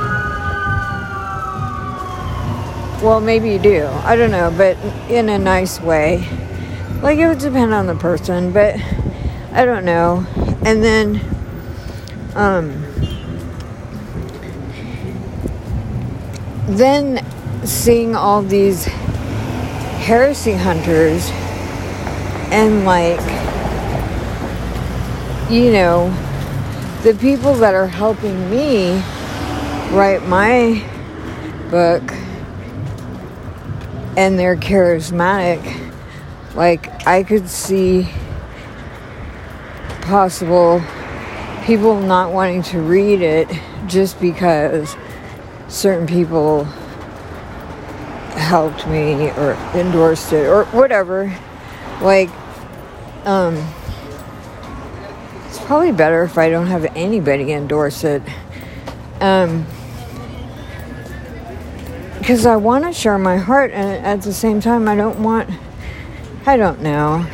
well, 3.03 3.21
maybe 3.21 3.51
you 3.51 3.59
do. 3.59 3.87
I 3.87 4.17
don't 4.17 4.31
know, 4.31 4.53
but 4.57 4.77
in 5.11 5.29
a 5.29 5.39
nice 5.39 5.81
way. 5.81 6.29
Like, 7.03 7.19
it 7.19 7.27
would 7.27 7.39
depend 7.39 7.73
on 7.73 7.87
the 7.87 7.95
person, 7.95 8.53
but 8.53 8.77
I 9.53 9.65
don't 9.65 9.85
know. 9.85 10.27
And 10.65 10.85
then, 10.85 11.21
um, 12.35 12.85
then 16.67 17.25
seeing 17.65 18.15
all 18.15 18.43
these 18.43 18.85
heresy 20.05 20.53
hunters 20.53 21.31
and 22.53 22.85
like 22.85 23.21
you 25.51 25.71
know 25.73 26.09
the 27.03 27.15
people 27.21 27.55
that 27.55 27.75
are 27.75 27.87
helping 27.87 28.51
me 28.51 28.93
write 29.93 30.23
my 30.27 30.83
book 31.71 32.03
and 34.17 34.39
they're 34.39 34.57
charismatic 34.57 35.93
like 36.55 37.07
i 37.07 37.23
could 37.23 37.49
see 37.49 38.09
possible 40.03 40.83
people 41.65 42.01
not 42.01 42.33
wanting 42.33 42.63
to 42.63 42.81
read 42.81 43.23
it 43.23 43.49
just 43.87 44.21
because 44.21 44.97
certain 45.69 46.07
people 46.07 46.67
helped 48.51 48.89
me 48.89 49.31
or 49.31 49.53
endorsed 49.75 50.33
it 50.33 50.47
or 50.47 50.65
whatever. 50.67 51.33
Like, 52.01 52.31
um, 53.25 53.55
it's 55.47 55.61
probably 55.61 55.93
better 55.93 56.25
if 56.25 56.39
I 56.39 56.51
don't 56.51 56.67
have 56.67 56.85
anybody 56.97 57.53
endorse 57.53 58.03
it. 58.03 58.23
Um, 59.21 59.67
because 62.31 62.47
I 62.47 62.55
want 62.55 62.85
to 62.85 62.93
share 62.93 63.19
my 63.19 63.39
heart, 63.39 63.73
and 63.73 64.07
at 64.07 64.23
the 64.23 64.33
same 64.33 64.61
time, 64.61 64.87
I 64.87 64.95
don't 64.95 65.21
want, 65.21 65.51
I 66.47 66.57
don't 66.57 66.81
know. 66.81 67.27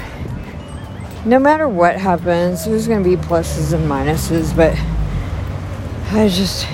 No 1.27 1.39
matter 1.39 1.69
what 1.69 1.99
happens, 1.99 2.65
there's 2.65 2.89
going 2.89 3.05
to 3.05 3.11
be 3.11 3.15
pluses 3.15 3.75
and 3.75 3.91
minuses, 3.91 4.57
but 4.57 4.75
I 6.17 6.29
just, 6.29 6.67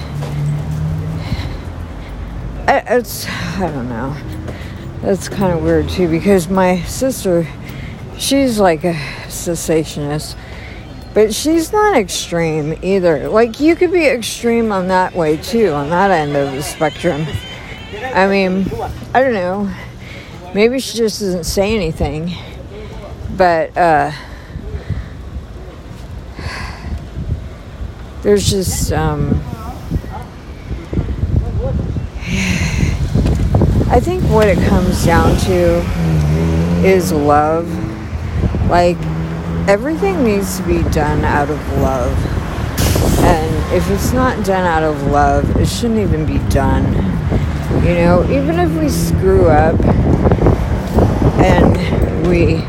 it's 2.68 3.26
I 3.58 3.72
don't 3.72 3.88
know. 3.88 4.16
That's 5.00 5.28
kind 5.28 5.52
of 5.52 5.64
weird 5.64 5.88
too 5.88 6.08
because 6.08 6.48
my 6.48 6.80
sister, 6.82 7.44
she's 8.18 8.60
like 8.60 8.84
a 8.84 8.94
cessationist, 9.26 10.36
but 11.12 11.34
she's 11.34 11.72
not 11.72 11.96
extreme 11.96 12.78
either. 12.82 13.28
Like 13.28 13.58
you 13.58 13.74
could 13.74 13.90
be 13.90 14.06
extreme 14.06 14.70
on 14.70 14.86
that 14.86 15.12
way 15.12 15.38
too, 15.38 15.72
on 15.72 15.90
that 15.90 16.12
end 16.12 16.36
of 16.36 16.52
the 16.52 16.62
spectrum. 16.62 17.26
I 17.94 18.26
mean, 18.26 18.66
I 19.14 19.20
don't 19.20 19.34
know. 19.34 19.72
Maybe 20.54 20.78
she 20.80 20.98
just 20.98 21.20
doesn't 21.20 21.44
say 21.44 21.74
anything, 21.74 22.32
but 23.36 23.76
uh, 23.76 24.12
there's 28.22 28.50
just 28.50 28.92
um, 28.92 29.40
I 33.92 34.00
think 34.00 34.22
what 34.24 34.48
it 34.48 34.56
comes 34.68 35.04
down 35.04 35.36
to 35.40 35.80
is 36.82 37.12
love. 37.12 37.68
Like, 38.70 38.96
everything 39.68 40.24
needs 40.24 40.56
to 40.56 40.62
be 40.62 40.82
done 40.90 41.24
out 41.24 41.50
of 41.50 41.72
love. 41.78 42.16
And 43.22 43.74
if 43.74 43.90
it's 43.90 44.12
not 44.12 44.46
done 44.46 44.64
out 44.64 44.82
of 44.82 45.02
love, 45.08 45.56
it 45.58 45.66
shouldn't 45.66 46.00
even 46.00 46.24
be 46.24 46.38
done. 46.48 46.84
You 47.80 47.94
know, 47.94 48.26
even 48.30 48.58
if 48.58 48.70
we 48.80 48.88
screw 48.88 49.48
up 49.48 49.80
and 51.38 52.26
we 52.26 52.64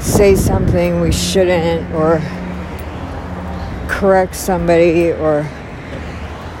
say 0.00 0.34
something 0.34 1.00
we 1.00 1.12
shouldn't 1.12 1.92
or 1.94 2.18
correct 3.88 4.34
somebody 4.34 5.12
or 5.12 5.44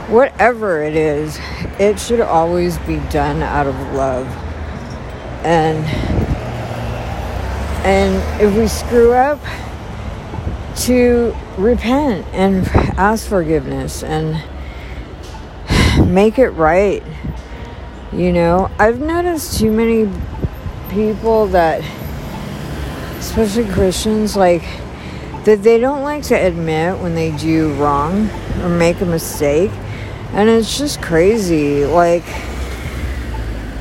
whatever 0.08 0.82
it 0.82 0.96
is, 0.96 1.38
it 1.78 1.98
should 1.98 2.20
always 2.20 2.78
be 2.78 2.96
done 3.10 3.42
out 3.42 3.66
of 3.66 3.74
love. 3.92 4.26
And 5.44 5.84
and 7.84 8.40
if 8.40 8.56
we 8.56 8.68
screw 8.68 9.12
up 9.12 9.40
to 10.76 11.34
repent 11.58 12.26
and 12.32 12.66
ask 12.96 13.26
forgiveness 13.26 14.02
and 14.02 14.42
make 16.12 16.38
it 16.38 16.50
right. 16.50 17.02
You 18.12 18.30
know, 18.30 18.70
I've 18.78 19.00
noticed 19.00 19.58
too 19.58 19.72
many 19.72 20.10
people 20.90 21.46
that 21.48 21.82
especially 23.18 23.64
Christians 23.72 24.36
like 24.36 24.64
that 25.44 25.62
they 25.62 25.78
don't 25.78 26.02
like 26.02 26.22
to 26.24 26.34
admit 26.34 26.98
when 26.98 27.14
they 27.14 27.34
do 27.38 27.72
wrong 27.74 28.28
or 28.60 28.68
make 28.68 29.00
a 29.00 29.06
mistake. 29.06 29.70
And 30.34 30.50
it's 30.50 30.76
just 30.76 31.00
crazy. 31.00 31.86
Like 31.86 32.24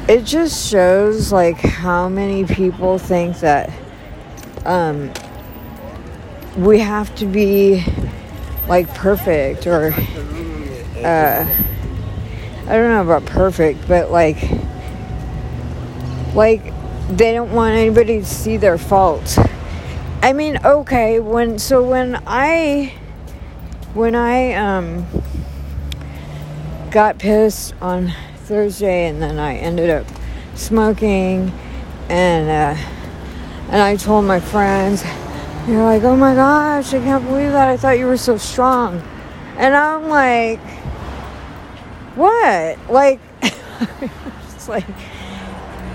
it 0.08 0.24
just 0.24 0.70
shows 0.70 1.34
like 1.34 1.58
how 1.58 2.08
many 2.08 2.46
people 2.46 2.98
think 3.00 3.40
that 3.40 3.70
um 4.66 5.12
we 6.56 6.80
have 6.80 7.14
to 7.16 7.26
be 7.26 7.84
like 8.70 8.88
perfect 8.96 9.68
or 9.68 9.94
uh 11.04 11.46
I 12.72 12.76
don't 12.76 12.90
know 12.90 13.02
about 13.02 13.26
perfect 13.26 13.86
but 13.88 14.12
like 14.12 14.38
like 16.34 16.64
they 17.10 17.34
don't 17.34 17.52
want 17.52 17.76
anybody 17.76 18.20
to 18.20 18.26
see 18.26 18.56
their 18.56 18.78
faults. 18.78 19.38
I 20.24 20.34
mean, 20.34 20.58
okay, 20.64 21.20
when 21.20 21.60
so 21.60 21.84
when 21.84 22.22
I 22.26 22.94
when 23.94 24.16
I 24.16 24.54
um 24.54 25.06
got 26.92 27.18
pissed 27.18 27.74
on 27.82 28.14
Thursday, 28.46 29.08
and 29.08 29.22
then 29.22 29.40
I 29.40 29.58
ended 29.58 29.90
up 29.90 30.06
smoking, 30.56 31.52
and 32.08 32.50
uh, 32.50 32.82
and 33.70 33.82
I 33.82 33.98
told 33.98 34.26
my 34.26 34.40
friends, 34.40 35.04
they're 35.66 35.84
like, 35.84 36.04
"Oh 36.04 36.16
my 36.16 36.36
gosh, 36.36 36.94
I 36.94 37.00
can't 37.00 37.26
believe 37.26 37.52
that! 37.52 37.68
I 37.68 37.78
thought 37.78 37.98
you 37.98 38.06
were 38.06 38.18
so 38.18 38.38
strong," 38.38 39.02
and 39.58 39.76
I'm 39.76 40.08
like, 40.08 40.60
"What? 42.16 42.78
Like, 42.90 43.20
it's 43.42 44.68
like." 44.68 44.86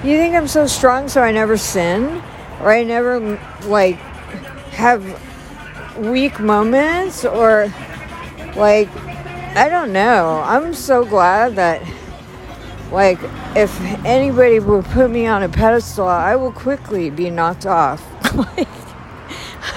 You 0.05 0.17
think 0.19 0.37
I'm 0.37 0.47
so 0.47 0.69
strong 0.69 1.09
so 1.09 1.21
I 1.21 1.33
never 1.33 1.57
sin? 1.57 2.23
Or 2.61 2.71
I 2.71 2.85
never, 2.85 3.41
like, 3.65 3.97
have 4.77 5.03
weak 5.99 6.39
moments? 6.39 7.25
Or, 7.25 7.73
like, 8.55 8.89
I 9.57 9.69
don't 9.69 9.93
know. 9.93 10.45
I'm 10.47 10.75
so 10.75 11.05
glad 11.05 11.57
that, 11.57 11.83
like, 12.93 13.19
if 13.57 13.81
anybody 14.05 14.61
would 14.61 14.85
put 14.85 15.11
me 15.11 15.27
on 15.27 15.43
a 15.43 15.49
pedestal, 15.49 16.07
I 16.07 16.37
will 16.37 16.53
quickly 16.53 17.11
be 17.11 17.29
knocked 17.29 17.67
off. 17.67 18.05
like, 18.35 18.69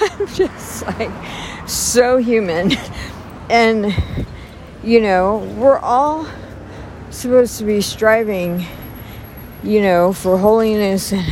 I'm 0.00 0.26
just 0.28 0.86
like 0.86 1.10
so 1.68 2.18
human. 2.18 2.72
And, 3.48 3.86
you 4.82 5.00
know, 5.00 5.38
we're 5.56 5.78
all 5.78 6.26
supposed 7.10 7.58
to 7.58 7.64
be 7.64 7.80
striving, 7.80 8.64
you 9.62 9.82
know, 9.82 10.12
for 10.12 10.38
holiness 10.38 11.12
and, 11.12 11.26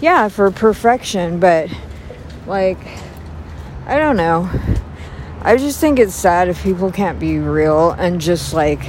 yeah, 0.00 0.28
for 0.28 0.50
perfection. 0.50 1.38
But, 1.38 1.70
like, 2.46 2.78
I 3.86 3.98
don't 3.98 4.16
know. 4.16 4.50
I 5.42 5.56
just 5.56 5.80
think 5.80 5.98
it's 5.98 6.14
sad 6.14 6.48
if 6.48 6.62
people 6.62 6.92
can't 6.92 7.18
be 7.18 7.38
real 7.38 7.90
and 7.90 8.20
just 8.20 8.54
like 8.54 8.80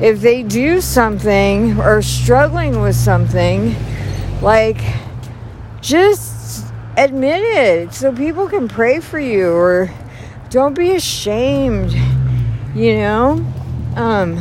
if 0.00 0.22
they 0.22 0.42
do 0.42 0.80
something 0.80 1.78
or 1.78 2.00
struggling 2.00 2.80
with 2.80 2.96
something, 2.96 3.76
like 4.40 4.80
just 5.82 6.64
admit 6.96 7.42
it 7.42 7.92
so 7.92 8.12
people 8.12 8.48
can 8.48 8.66
pray 8.66 8.98
for 9.00 9.20
you 9.20 9.50
or 9.50 9.90
don't 10.48 10.74
be 10.74 10.92
ashamed, 10.92 11.92
you 12.74 12.96
know? 12.96 13.44
Um, 13.96 14.38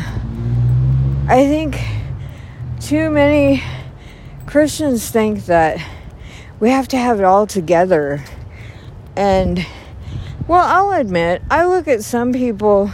I 1.28 1.46
think 1.46 1.80
too 2.80 3.10
many 3.10 3.64
Christians 4.48 5.10
think 5.10 5.46
that 5.46 5.80
we 6.60 6.70
have 6.70 6.88
to 6.90 6.98
have 6.98 7.20
it 7.20 7.26
all 7.26 7.46
together. 7.46 8.24
And, 9.16 9.66
well, 10.48 10.66
I'll 10.66 11.00
admit, 11.00 11.44
I 11.52 11.66
look 11.66 11.88
at 11.88 12.04
some 12.04 12.34
people 12.34 12.92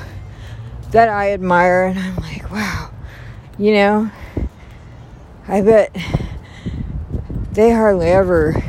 that 0.92 1.08
I 1.08 1.32
admire 1.32 1.84
and 1.84 2.00
I'm 2.00 2.16
like, 2.18 2.52
wow, 2.52 2.92
you 3.58 3.74
know, 3.74 4.12
I 5.48 5.62
bet 5.62 5.96
they 7.52 7.72
hardly 7.72 8.08
ever, 8.08 8.62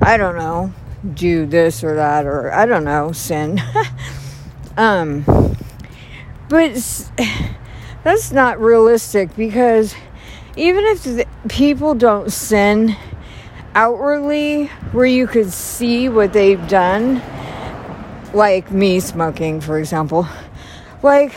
I 0.00 0.16
don't 0.16 0.36
know, 0.36 0.72
do 1.14 1.46
this 1.46 1.84
or 1.84 1.94
that 1.94 2.26
or 2.26 2.52
I 2.52 2.66
don't 2.66 2.84
know, 2.84 3.12
sin. 3.12 3.60
um, 4.76 5.51
but 6.48 6.74
that's 8.04 8.32
not 8.32 8.60
realistic 8.60 9.34
because 9.36 9.94
even 10.56 10.84
if 10.84 11.26
people 11.48 11.94
don't 11.94 12.30
sin 12.32 12.96
outwardly, 13.74 14.66
where 14.92 15.06
you 15.06 15.26
could 15.26 15.52
see 15.52 16.08
what 16.08 16.32
they've 16.32 16.68
done, 16.68 17.22
like 18.34 18.70
me 18.70 19.00
smoking, 19.00 19.60
for 19.60 19.78
example, 19.78 20.26
like 21.02 21.32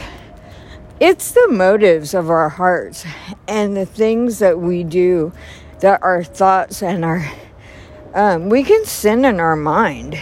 it's 0.99 1.31
the 1.31 1.47
motives 1.49 2.13
of 2.13 2.29
our 2.29 2.49
hearts 2.49 3.05
and 3.47 3.75
the 3.75 3.85
things 3.85 4.39
that 4.39 4.59
we 4.59 4.83
do 4.83 5.31
that 5.79 6.01
our 6.03 6.23
thoughts 6.23 6.81
and 6.81 7.05
our 7.05 7.29
um, 8.13 8.49
we 8.49 8.63
can 8.63 8.85
sin 8.85 9.25
in 9.25 9.39
our 9.41 9.57
mind 9.57 10.17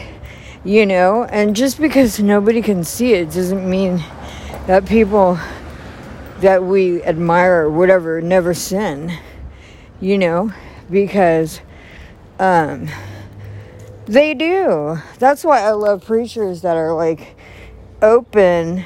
you 0.63 0.85
know? 0.85 1.25
And 1.25 1.55
just 1.55 1.79
because 1.79 2.19
nobody 2.19 2.61
can 2.61 2.83
see 2.83 3.13
it 3.13 3.25
doesn't 3.25 3.69
mean 3.69 4.03
that 4.67 4.85
people 4.85 5.39
that 6.39 6.63
we 6.63 7.01
admire 7.03 7.63
or 7.63 7.69
whatever 7.69 8.21
never 8.21 8.53
sin 8.53 9.11
you 9.99 10.17
know 10.17 10.51
because 10.89 11.61
um 12.39 12.87
they 14.05 14.33
do 14.33 14.97
that's 15.19 15.43
why 15.43 15.61
i 15.61 15.71
love 15.71 16.03
preachers 16.05 16.61
that 16.61 16.75
are 16.75 16.93
like 16.93 17.35
open 18.01 18.83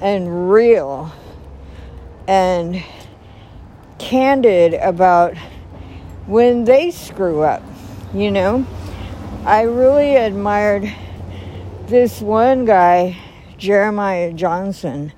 and 0.00 0.50
real 0.50 1.12
and 2.26 2.82
candid 3.98 4.74
about 4.74 5.36
when 6.26 6.64
they 6.64 6.90
screw 6.90 7.42
up, 7.42 7.62
you 8.14 8.30
know? 8.30 8.66
I 9.44 9.62
really 9.62 10.16
admired 10.16 10.92
this 11.86 12.20
one 12.20 12.64
guy, 12.64 13.18
Jeremiah 13.60 14.32
Johnson, 14.32 15.12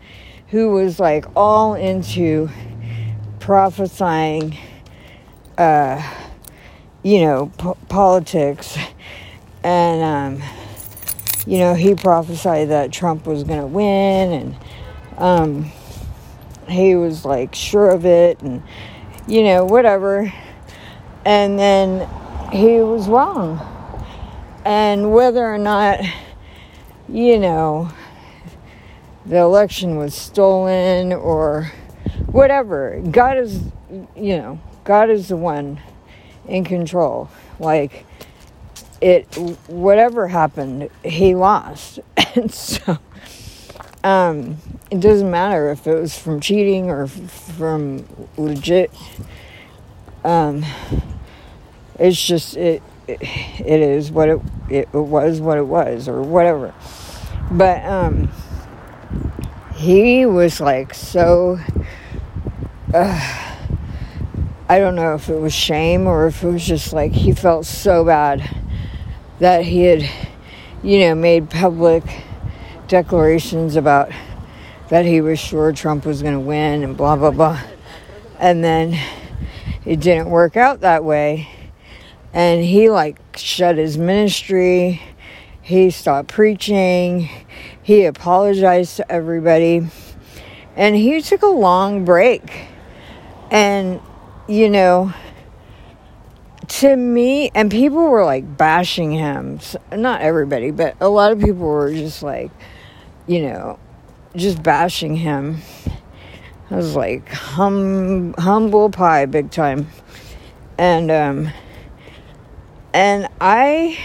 who 0.49 0.71
was 0.73 0.99
like 0.99 1.25
all 1.37 1.75
into 1.75 2.51
prophesying, 3.39 4.59
uh, 5.57 6.03
you 7.05 7.21
know, 7.21 7.53
po- 7.57 7.79
politics. 7.89 8.77
And, 9.63 10.03
um, 10.43 10.49
you 11.47 11.59
know, 11.59 11.75
he 11.75 11.95
prophesied 11.95 12.71
that 12.71 12.91
Trump 12.91 13.27
was 13.27 13.45
going 13.45 13.61
to 13.61 13.67
win 13.67 14.33
and 14.33 14.57
um, 15.19 15.71
he 16.69 16.97
was 16.97 17.25
like 17.25 17.55
sure 17.55 17.91
of 17.91 18.05
it 18.05 18.41
and, 18.43 18.61
you 19.29 19.45
know, 19.45 19.65
whatever. 19.65 20.33
And 21.25 21.57
then 21.57 22.09
he 22.51 22.81
was 22.81 23.07
wrong. 23.07 23.69
And 24.65 25.13
whether 25.13 25.45
or 25.47 25.59
not, 25.59 26.01
you 27.09 27.39
know, 27.39 27.93
the 29.27 29.39
election 29.39 29.97
was 29.97 30.15
stolen 30.15 31.13
or 31.13 31.71
whatever, 32.27 33.01
God 33.11 33.39
is, 33.39 33.63
you 34.17 34.37
know, 34.37 34.61
God 34.85 35.11
is 35.11 35.29
the 35.29 35.37
one 35.37 35.81
in 36.47 36.65
control. 36.65 37.31
Like, 37.59 38.05
it, 39.01 39.27
whatever 39.67 40.29
happened, 40.29 40.91
he 41.05 41.35
lost. 41.35 42.01
and 42.35 42.53
so, 42.53 42.99
um, 44.05 44.57
it 44.91 45.01
doesn't 45.01 45.31
matter 45.31 45.71
if 45.71 45.87
it 45.87 45.95
was 45.95 46.19
from 46.19 46.41
cheating 46.41 46.91
or 46.91 47.07
from 47.07 48.07
legit. 48.37 48.93
Um, 50.25 50.65
it's 51.99 52.21
just 52.21 52.57
it, 52.57 52.83
it, 53.07 53.21
it 53.23 53.81
is 53.81 54.11
what 54.11 54.29
it 54.29 54.41
it 54.69 54.93
was 54.93 55.41
what 55.41 55.59
it 55.59 55.67
was 55.67 56.09
or 56.09 56.23
whatever. 56.23 56.75
But 57.51 57.85
um, 57.85 58.31
he 59.83 60.27
was 60.27 60.61
like 60.61 60.95
so. 60.95 61.59
Uh, 62.95 63.49
I 64.69 64.79
don't 64.79 64.95
know 64.95 65.15
if 65.15 65.29
it 65.29 65.37
was 65.37 65.53
shame 65.53 66.07
or 66.07 66.29
if 66.29 66.45
it 66.45 66.49
was 66.49 66.65
just 66.65 66.93
like 66.93 67.11
he 67.11 67.33
felt 67.33 67.67
so 67.67 68.05
bad 68.05 68.49
that 69.41 69.65
he 69.65 69.83
had, 69.83 70.09
you 70.85 71.01
know, 71.01 71.17
made 71.17 71.51
public 71.51 72.05
declarations 72.87 73.75
about 73.75 74.13
that 74.89 75.05
he 75.05 75.21
was 75.21 75.41
sure 75.41 75.73
Trump 75.73 76.07
was 76.07 76.23
going 76.23 76.35
to 76.35 76.41
win 76.41 76.85
and 76.85 76.97
blah, 76.97 77.17
blah, 77.17 77.33
blah. 77.33 77.61
And 78.39 78.63
then 78.63 78.97
it 79.85 79.99
didn't 79.99 80.31
work 80.31 80.57
out 80.57 80.83
that 80.83 81.03
way. 81.03 81.49
And 82.33 82.63
he 82.63 82.89
like 82.89 83.19
shut 83.37 83.79
his 83.79 83.99
ministry. 83.99 85.03
He 85.61 85.91
stopped 85.91 86.29
preaching. 86.29 87.29
He 87.83 88.05
apologized 88.05 88.97
to 88.97 89.13
everybody. 89.13 89.87
And 90.77 90.97
he 90.97 91.21
took 91.21 91.43
a 91.43 91.47
long 91.47 92.05
break. 92.05 92.69
And, 93.51 94.01
you 94.49 94.71
know, 94.71 95.13
to 96.69 96.97
me, 96.97 97.51
and 97.55 97.71
people 97.71 98.09
were 98.09 98.25
like 98.25 98.57
bashing 98.57 99.13
him. 99.13 99.61
Not 99.93 100.23
everybody, 100.23 100.71
but 100.71 100.97
a 101.01 101.09
lot 101.09 101.33
of 101.33 101.41
people 101.41 101.67
were 101.67 101.93
just 101.93 102.23
like, 102.23 102.51
you 103.27 103.43
know, 103.43 103.79
just 104.35 104.63
bashing 104.63 105.17
him. 105.17 105.59
I 106.71 106.77
was 106.77 106.97
like 106.97 107.29
hum 107.29 108.35
humble 108.39 108.89
pie 108.89 109.27
big 109.27 109.51
time. 109.51 109.89
And 110.79 111.11
um 111.11 111.51
and 112.95 113.29
I 113.41 113.99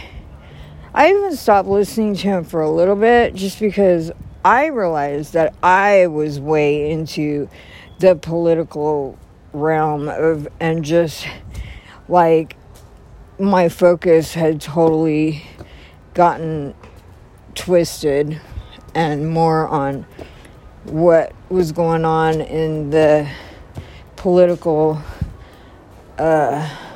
I 0.98 1.12
even 1.12 1.36
stopped 1.36 1.70
listening 1.70 2.16
to 2.16 2.22
him 2.28 2.44
for 2.44 2.60
a 2.60 2.72
little 2.72 2.96
bit 2.96 3.36
just 3.36 3.60
because 3.60 4.12
I 4.44 4.66
realized 4.66 5.34
that 5.34 5.54
I 5.62 6.08
was 6.08 6.40
way 6.40 6.90
into 6.90 7.50
the 8.00 8.16
political 8.16 9.16
realm 9.54 10.10
of 10.10 10.48
and 10.60 10.84
just 10.84 11.28
like 12.10 12.58
my 13.38 13.70
focus 13.70 14.34
had 14.34 14.60
totally 14.60 15.46
gotten 16.16 16.74
twisted 17.54 18.42
and 18.96 19.30
more 19.30 19.68
on 19.68 20.04
what 20.86 21.32
was 21.50 21.72
going 21.72 22.06
on 22.06 22.42
in 22.42 22.90
the 22.90 23.30
political 24.16 25.00
uh, 26.18 26.87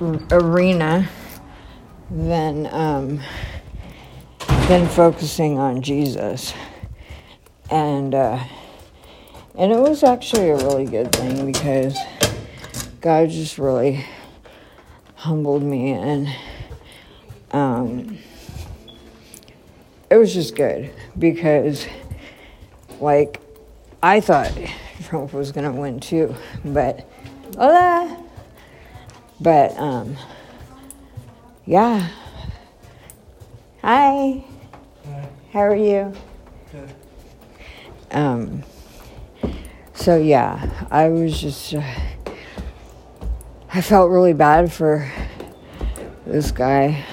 arena 0.00 1.08
than 2.10 2.66
um, 2.72 3.20
than 4.68 4.88
focusing 4.88 5.58
on 5.58 5.82
Jesus, 5.82 6.54
and 7.70 8.14
uh, 8.14 8.42
and 9.54 9.72
it 9.72 9.78
was 9.78 10.02
actually 10.02 10.50
a 10.50 10.56
really 10.56 10.86
good 10.86 11.12
thing 11.12 11.50
because 11.50 11.96
God 13.00 13.30
just 13.30 13.58
really 13.58 14.04
humbled 15.14 15.62
me 15.62 15.90
and 15.90 16.28
um, 17.50 18.18
it 20.10 20.16
was 20.16 20.32
just 20.32 20.54
good 20.54 20.90
because, 21.18 21.86
like, 23.00 23.40
I 24.02 24.20
thought 24.20 24.52
Trump 25.04 25.32
was 25.32 25.52
gonna 25.52 25.72
win 25.72 26.00
too, 26.00 26.34
but 26.64 27.08
hola, 27.54 28.17
but 29.40 29.76
um, 29.78 30.16
yeah. 31.66 32.08
Hi. 33.82 34.44
Hi. 35.04 35.28
How 35.52 35.60
are 35.60 35.76
you? 35.76 36.12
Good. 36.72 36.94
Um. 38.10 38.62
So 39.94 40.16
yeah, 40.16 40.86
I 40.90 41.08
was 41.08 41.40
just. 41.40 41.74
Uh, 41.74 41.82
I 43.72 43.80
felt 43.82 44.10
really 44.10 44.32
bad 44.32 44.72
for 44.72 45.10
this 46.26 46.50
guy. 46.50 47.04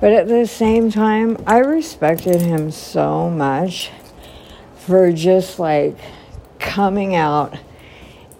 But 0.00 0.12
at 0.12 0.28
the 0.28 0.46
same 0.46 0.90
time, 0.90 1.36
I 1.46 1.58
respected 1.58 2.40
him 2.40 2.70
so 2.70 3.30
much 3.30 3.90
for 4.76 5.12
just 5.12 5.58
like 5.58 5.96
coming 6.58 7.14
out 7.14 7.58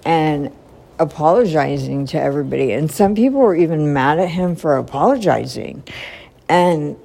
and 0.04 0.52
apologizing 0.98 2.06
to 2.06 2.20
everybody. 2.20 2.72
And 2.72 2.90
some 2.90 3.14
people 3.14 3.40
were 3.40 3.54
even 3.54 3.92
mad 3.92 4.18
at 4.18 4.30
him 4.30 4.56
for 4.56 4.76
apologizing. 4.76 5.82
And 6.48 6.96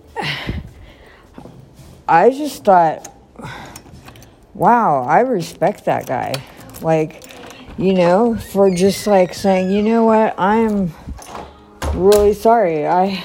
I 2.07 2.29
just 2.29 2.63
thought, 2.63 3.11
wow, 4.53 5.03
I 5.03 5.21
respect 5.21 5.85
that 5.85 6.07
guy. 6.07 6.33
Like, 6.81 7.23
you 7.77 7.93
know, 7.93 8.35
for 8.35 8.73
just 8.73 9.07
like 9.07 9.33
saying, 9.33 9.71
you 9.71 9.81
know 9.81 10.05
what, 10.05 10.39
I'm 10.39 10.93
really 11.93 12.33
sorry. 12.33 12.87
I, 12.87 13.23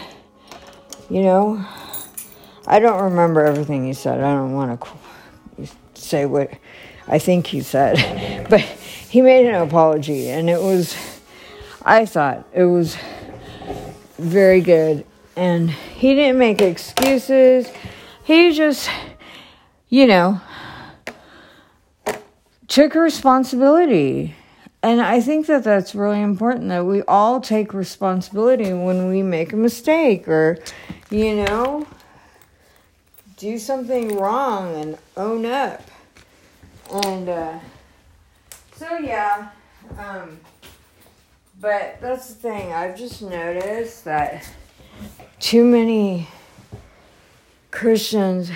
you 1.10 1.22
know, 1.22 1.64
I 2.66 2.80
don't 2.80 3.02
remember 3.02 3.44
everything 3.44 3.86
he 3.86 3.92
said. 3.92 4.20
I 4.20 4.34
don't 4.34 4.52
want 4.52 4.80
to 4.80 5.68
say 5.94 6.26
what 6.26 6.50
I 7.08 7.18
think 7.18 7.46
he 7.46 7.60
said, 7.60 8.46
but 8.50 8.60
he 9.08 9.22
made 9.22 9.46
an 9.46 9.54
apology, 9.54 10.28
and 10.28 10.50
it 10.50 10.60
was, 10.60 10.96
I 11.82 12.06
thought 12.06 12.46
it 12.52 12.64
was 12.64 12.96
very 14.18 14.60
good. 14.60 15.06
And 15.36 15.70
he 15.70 16.14
didn't 16.14 16.38
make 16.38 16.60
excuses. 16.60 17.70
He 18.24 18.52
just, 18.52 18.88
you 19.88 20.06
know, 20.06 20.40
took 22.68 22.94
responsibility. 22.94 24.34
And 24.82 25.00
I 25.00 25.20
think 25.20 25.46
that 25.46 25.64
that's 25.64 25.94
really 25.94 26.22
important 26.22 26.68
that 26.68 26.84
we 26.84 27.02
all 27.02 27.40
take 27.40 27.74
responsibility 27.74 28.72
when 28.72 29.08
we 29.08 29.22
make 29.22 29.52
a 29.52 29.56
mistake 29.56 30.26
or, 30.28 30.58
you 31.10 31.34
know, 31.36 31.86
do 33.36 33.58
something 33.58 34.16
wrong 34.16 34.74
and 34.76 34.98
own 35.16 35.44
up. 35.44 35.82
And 36.90 37.28
uh, 37.28 37.58
so, 38.76 38.98
yeah. 38.98 39.50
Um, 39.98 40.38
but 41.60 41.98
that's 42.00 42.28
the 42.28 42.34
thing. 42.34 42.72
I've 42.72 42.96
just 42.96 43.22
noticed 43.22 44.04
that 44.04 44.48
too 45.40 45.64
many 45.64 46.28
Christians 47.70 48.50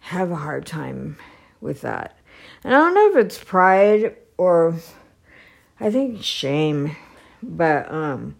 have 0.00 0.30
a 0.30 0.36
hard 0.36 0.66
time 0.66 1.16
with 1.60 1.80
that. 1.82 2.16
And 2.62 2.74
I 2.74 2.78
don't 2.78 2.94
know 2.94 3.10
if 3.10 3.26
it's 3.26 3.42
pride 3.42 4.16
or 4.36 4.76
I 5.80 5.90
think 5.90 6.22
shame, 6.22 6.96
but 7.42 7.90
um 7.90 8.36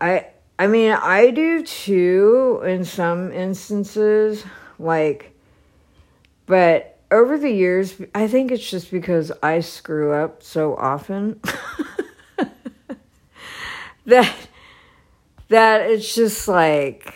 I 0.00 0.26
I 0.58 0.66
mean, 0.66 0.92
I 0.92 1.30
do 1.30 1.62
too 1.64 2.62
in 2.66 2.84
some 2.84 3.32
instances 3.32 4.44
like 4.78 5.34
but 6.46 6.99
over 7.10 7.38
the 7.38 7.50
years, 7.50 8.00
I 8.14 8.28
think 8.28 8.52
it's 8.52 8.68
just 8.68 8.90
because 8.90 9.32
I 9.42 9.60
screw 9.60 10.12
up 10.12 10.42
so 10.42 10.76
often 10.76 11.40
that 14.06 14.34
that 15.48 15.90
it's 15.90 16.14
just 16.14 16.46
like 16.46 17.14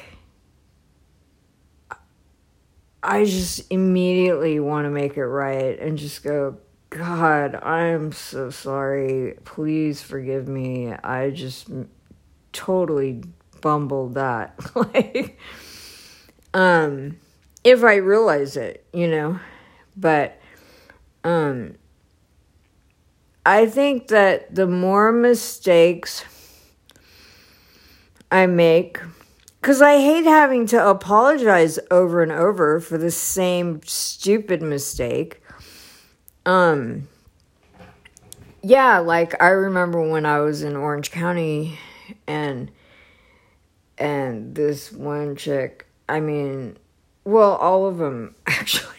I 3.03 3.25
just 3.25 3.71
immediately 3.71 4.59
want 4.61 4.87
to 4.87 4.91
make 4.91 5.17
it 5.17 5.27
right 5.27 5.79
and 5.79 5.99
just 5.99 6.25
go, 6.25 6.57
God, 6.89 7.55
I'm 7.55 8.13
so 8.13 8.51
sorry. 8.51 9.37
Please 9.45 10.01
forgive 10.01 10.49
me. 10.49 10.93
I 10.93 11.31
just 11.31 11.69
totally 12.53 13.23
bumbled 13.61 14.15
that. 14.15 14.59
like, 14.75 15.39
um, 16.55 17.19
if 17.63 17.85
I 17.85 17.97
realize 17.97 18.57
it, 18.57 18.87
you 18.93 19.09
know, 19.09 19.39
but, 19.97 20.41
um, 21.23 21.77
I 23.47 23.67
think 23.67 24.09
that 24.09 24.55
the 24.55 24.67
more 24.67 25.13
mistakes 25.13 26.25
I 28.31 28.47
make, 28.47 29.01
because 29.61 29.83
I 29.83 29.99
hate 29.99 30.25
having 30.25 30.67
to 30.69 30.89
apologize 30.89 31.79
over 31.91 32.23
and 32.23 32.33
over 32.33 32.81
for 32.81 32.97
the 32.97 33.11
same 33.11 33.83
stupid 33.85 34.63
mistake. 34.63 35.43
Um, 36.47 37.09
yeah, 38.63 38.99
like 38.99 39.41
I 39.43 39.49
remember 39.49 40.01
when 40.01 40.25
I 40.25 40.41
was 40.41 40.63
in 40.63 40.75
Orange 40.75 41.11
County 41.11 41.79
and 42.27 42.71
and 43.99 44.55
this 44.55 44.91
one 44.91 45.37
chick, 45.37 45.87
I 46.09 46.21
mean, 46.21 46.79
well, 47.25 47.57
all 47.57 47.87
of 47.87 47.99
them 47.99 48.35
actually. 48.47 48.94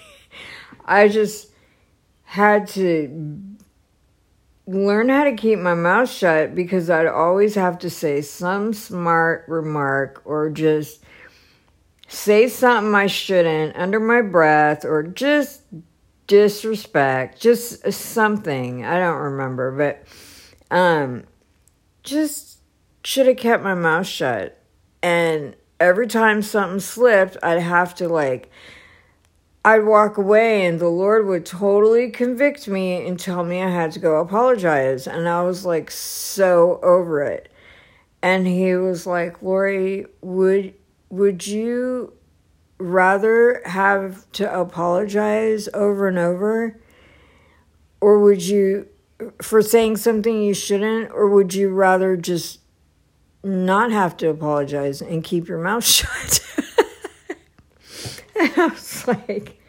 I 0.86 1.08
just 1.08 1.52
had 2.24 2.68
to 2.70 3.42
learn 4.68 5.10
how 5.10 5.24
to 5.24 5.36
keep 5.36 5.60
my 5.60 5.76
mouth 5.76 6.10
shut 6.10 6.56
because 6.56 6.90
I'd 6.90 7.08
always 7.08 7.56
have 7.56 7.80
to 7.80 7.90
say 7.90 8.22
some 8.22 8.74
smart 8.74 9.46
remark 9.48 10.22
or 10.26 10.50
just 10.50 11.04
say 12.08 12.48
something 12.48 12.94
I 12.94 13.08
shouldn't 13.08 13.76
under 13.76 14.00
my 14.00 14.22
breath 14.22 14.86
or 14.86 15.04
just 15.04 15.62
disrespect, 16.28 17.40
just 17.40 17.92
something. 17.92 18.86
I 18.86 19.00
don't 19.00 19.22
remember, 19.22 19.72
but 19.72 20.76
um 20.76 21.26
just 22.04 22.60
should 23.04 23.28
have 23.28 23.38
kept 23.38 23.64
my 23.64 23.76
mouth 23.76 24.08
shut. 24.08 24.60
And 25.04 25.56
every 25.80 26.08
time 26.08 26.42
something 26.42 26.80
slipped, 26.80 27.38
I'd 27.44 27.62
have 27.62 27.94
to 27.96 28.08
like 28.08 28.50
I'd 29.66 29.84
walk 29.84 30.20
away 30.20 30.68
and 30.68 30.80
the 30.80 30.90
Lord 30.90 31.26
would 31.26 31.44
totally 31.44 32.12
convict 32.12 32.68
me 32.68 33.08
and 33.08 33.20
tell 33.20 33.44
me 33.44 33.64
I 33.64 33.72
had 33.72 33.92
to 33.94 34.00
go 34.00 34.18
apologize. 34.18 35.08
And 35.08 35.28
I 35.28 35.42
was 35.42 35.66
like 35.66 35.90
so 35.90 36.80
over 36.84 37.24
it. 37.24 37.52
And 38.22 38.46
he 38.46 38.76
was 38.76 39.08
like, 39.08 39.42
Lori, 39.42 40.06
would 40.22 40.76
would 41.10 41.48
you 41.48 42.14
rather 42.78 43.64
have 43.66 44.32
to 44.34 44.60
apologize 44.60 45.68
over 45.74 46.10
and 46.10 46.20
over? 46.20 46.80
Or 48.00 48.20
would 48.20 48.44
you 48.44 48.88
for 49.42 49.64
saying 49.64 49.98
something 49.98 50.44
you 50.44 50.54
shouldn't? 50.54 51.10
Or 51.10 51.28
would 51.28 51.56
you 51.56 51.70
rather 51.70 52.16
just 52.16 52.60
not 53.44 53.92
have 53.92 54.16
to 54.18 54.30
apologize 54.30 55.02
and 55.02 55.24
keep 55.24 55.48
your 55.48 55.58
mouth 55.60 55.84
shut? 55.88 56.42
And 58.36 58.52
I 58.58 58.68
was 58.68 59.08
like, 59.08 59.60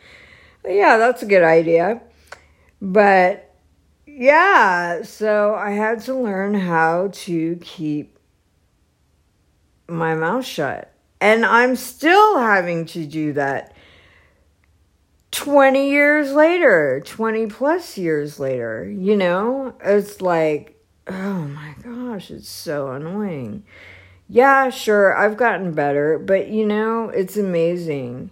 yeah, 0.64 0.98
that's 0.98 1.22
a 1.22 1.26
good 1.26 1.42
idea. 1.42 2.02
But 2.80 3.54
yeah, 4.06 5.02
so 5.02 5.54
I 5.54 5.72
had 5.72 6.00
to 6.02 6.14
learn 6.14 6.54
how 6.54 7.08
to 7.12 7.56
keep 7.56 8.18
my 9.88 10.14
mouth 10.14 10.44
shut. 10.44 10.92
And 11.20 11.46
I'm 11.46 11.76
still 11.76 12.38
having 12.38 12.86
to 12.86 13.06
do 13.06 13.32
that 13.34 13.74
20 15.30 15.90
years 15.90 16.32
later, 16.32 17.02
20 17.04 17.46
plus 17.46 17.96
years 17.96 18.38
later. 18.38 18.88
You 18.90 19.16
know, 19.16 19.74
it's 19.82 20.20
like, 20.20 20.82
oh 21.06 21.42
my 21.42 21.74
gosh, 21.82 22.30
it's 22.30 22.48
so 22.48 22.90
annoying. 22.90 23.64
Yeah, 24.28 24.70
sure, 24.70 25.16
I've 25.16 25.36
gotten 25.36 25.72
better, 25.72 26.18
but 26.18 26.48
you 26.48 26.66
know, 26.66 27.08
it's 27.10 27.36
amazing 27.36 28.30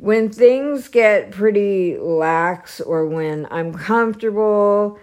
when 0.00 0.30
things 0.30 0.88
get 0.88 1.30
pretty 1.30 1.98
lax 1.98 2.80
or 2.80 3.04
when 3.04 3.46
I'm 3.50 3.74
comfortable 3.74 4.98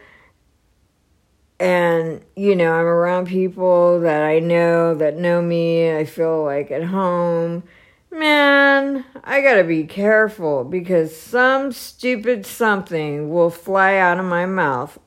and 1.60 2.26
you 2.36 2.56
know 2.56 2.74
I'm 2.74 2.86
around 2.86 3.28
people 3.28 4.00
that 4.02 4.24
I 4.24 4.40
know 4.40 4.96
that 4.96 5.16
know 5.16 5.40
me, 5.40 5.96
I 5.96 6.06
feel 6.06 6.44
like 6.44 6.72
at 6.72 6.86
home. 6.86 7.64
Man, 8.10 9.06
I 9.24 9.42
gotta 9.42 9.64
be 9.64 9.84
careful 9.84 10.64
because 10.64 11.16
some 11.16 11.72
stupid 11.72 12.48
something 12.48 13.30
will 13.30 13.52
fly 13.52 13.98
out 13.98 14.18
of 14.18 14.26
my 14.26 14.48
mouth. 14.48 14.98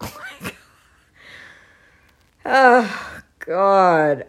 oh, 2.44 3.22
God 3.40 4.26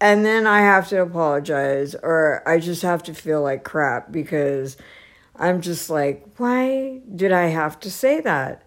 and 0.00 0.24
then 0.24 0.46
I 0.46 0.60
have 0.60 0.88
to 0.88 1.02
apologize 1.02 1.94
or 1.94 2.42
I 2.46 2.60
just 2.60 2.82
have 2.82 3.02
to 3.04 3.14
feel 3.14 3.42
like 3.42 3.64
crap 3.64 4.12
because 4.12 4.76
I'm 5.34 5.60
just 5.60 5.90
like, 5.90 6.24
why 6.36 7.00
did 7.14 7.32
I 7.32 7.46
have 7.46 7.80
to 7.80 7.90
say 7.90 8.20
that? 8.20 8.62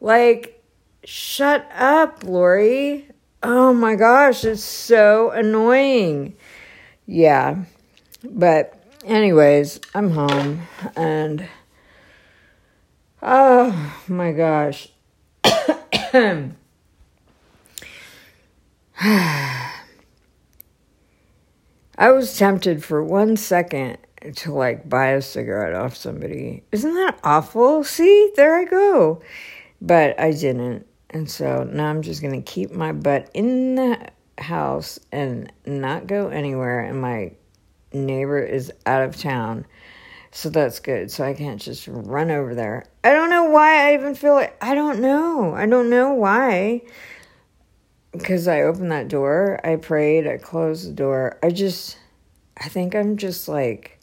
Like, 0.00 0.62
shut 1.04 1.68
up, 1.74 2.24
Lori. 2.24 3.08
Oh 3.42 3.74
my 3.74 3.96
gosh, 3.96 4.44
it's 4.44 4.62
so 4.62 5.30
annoying. 5.30 6.36
Yeah. 7.06 7.64
But, 8.24 8.82
anyways, 9.04 9.80
I'm 9.94 10.10
home 10.12 10.62
and 10.96 11.46
oh 13.20 13.94
my 14.08 14.32
gosh. 14.32 14.88
I 21.98 22.10
was 22.10 22.36
tempted 22.36 22.84
for 22.84 23.02
one 23.02 23.36
second 23.36 23.98
to 24.36 24.52
like 24.52 24.88
buy 24.88 25.08
a 25.08 25.22
cigarette 25.22 25.74
off 25.74 25.96
somebody. 25.96 26.62
Isn't 26.72 26.94
that 26.94 27.18
awful? 27.22 27.84
See, 27.84 28.32
there 28.36 28.56
I 28.56 28.64
go. 28.64 29.22
But 29.80 30.18
I 30.18 30.32
didn't. 30.32 30.86
And 31.10 31.30
so 31.30 31.64
now 31.64 31.90
I'm 31.90 32.02
just 32.02 32.22
going 32.22 32.42
to 32.42 32.52
keep 32.52 32.72
my 32.72 32.92
butt 32.92 33.30
in 33.34 33.74
the 33.74 34.08
house 34.38 34.98
and 35.10 35.52
not 35.66 36.06
go 36.06 36.28
anywhere, 36.28 36.80
and 36.80 37.00
my 37.00 37.32
neighbor 37.92 38.38
is 38.38 38.72
out 38.86 39.02
of 39.02 39.18
town. 39.18 39.66
So 40.30 40.48
that's 40.48 40.80
good. 40.80 41.10
So 41.10 41.24
I 41.24 41.34
can't 41.34 41.60
just 41.60 41.86
run 41.86 42.30
over 42.30 42.54
there. 42.54 42.84
I 43.04 43.12
don't 43.12 43.28
know 43.28 43.44
why 43.44 43.90
I 43.90 43.94
even 43.94 44.14
feel 44.14 44.32
like 44.32 44.56
I 44.64 44.74
don't 44.74 45.00
know. 45.00 45.54
I 45.54 45.66
don't 45.66 45.90
know 45.90 46.14
why. 46.14 46.82
Because 48.12 48.46
I 48.46 48.62
opened 48.62 48.92
that 48.92 49.08
door, 49.08 49.58
I 49.64 49.76
prayed, 49.76 50.26
I 50.26 50.36
closed 50.36 50.88
the 50.88 50.92
door. 50.92 51.38
I 51.42 51.50
just, 51.50 51.96
I 52.58 52.68
think 52.68 52.94
I'm 52.94 53.16
just 53.16 53.48
like 53.48 53.98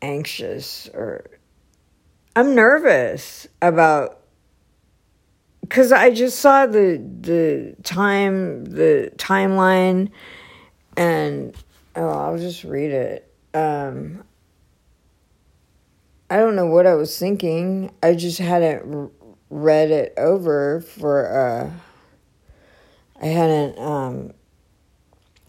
anxious 0.00 0.88
or 0.94 1.26
I'm 2.36 2.54
nervous 2.54 3.48
about 3.60 4.20
because 5.60 5.92
I 5.92 6.10
just 6.10 6.38
saw 6.38 6.66
the 6.66 7.02
the 7.20 7.76
time 7.82 8.64
the 8.64 9.12
timeline 9.16 10.10
and 10.96 11.54
oh 11.96 12.08
I'll 12.08 12.38
just 12.38 12.64
read 12.64 12.92
it. 12.92 13.34
Um, 13.54 14.24
I 16.30 16.36
don't 16.36 16.56
know 16.56 16.66
what 16.66 16.86
I 16.86 16.94
was 16.94 17.18
thinking. 17.18 17.90
I 18.02 18.14
just 18.14 18.38
hadn't 18.38 19.12
read 19.50 19.90
it 19.90 20.14
over 20.16 20.80
for 20.80 21.26
uh 21.26 21.70
I 23.20 23.26
hadn't 23.26 23.78
um 23.78 24.32